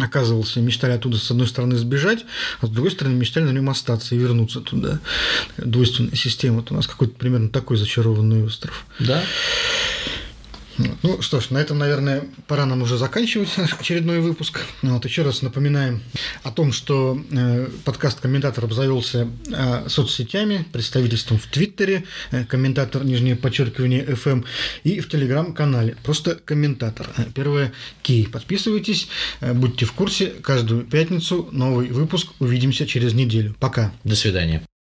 [0.04, 2.26] оказывался, мечтали оттуда с одной стороны сбежать,
[2.62, 5.00] а с другой стороны мечтали на нем остаться и вернуться туда.
[5.58, 6.58] Двойственная система.
[6.58, 8.86] Вот у нас какой-то примерно такой зачарованный остров.
[9.00, 9.24] Да.
[11.04, 13.50] Ну что ж, на этом, наверное, пора нам уже заканчивать
[13.80, 14.62] очередной выпуск.
[14.82, 16.02] Вот, еще раз напоминаем
[16.44, 23.36] о том, что э, подкаст «Комментатор» обзавелся э, соцсетями, представительством в Твиттере, э, комментатор, нижнее
[23.36, 24.46] подчеркивание, FM,
[24.84, 25.98] и в Телеграм-канале.
[26.04, 27.08] Просто «Комментатор».
[27.36, 28.26] Первое «Ки».
[28.26, 29.10] Подписывайтесь,
[29.42, 30.28] будьте в курсе.
[30.28, 32.30] Каждую пятницу новый выпуск.
[32.40, 33.56] Увидимся через неделю.
[33.60, 33.92] Пока.
[34.04, 34.70] До свидания.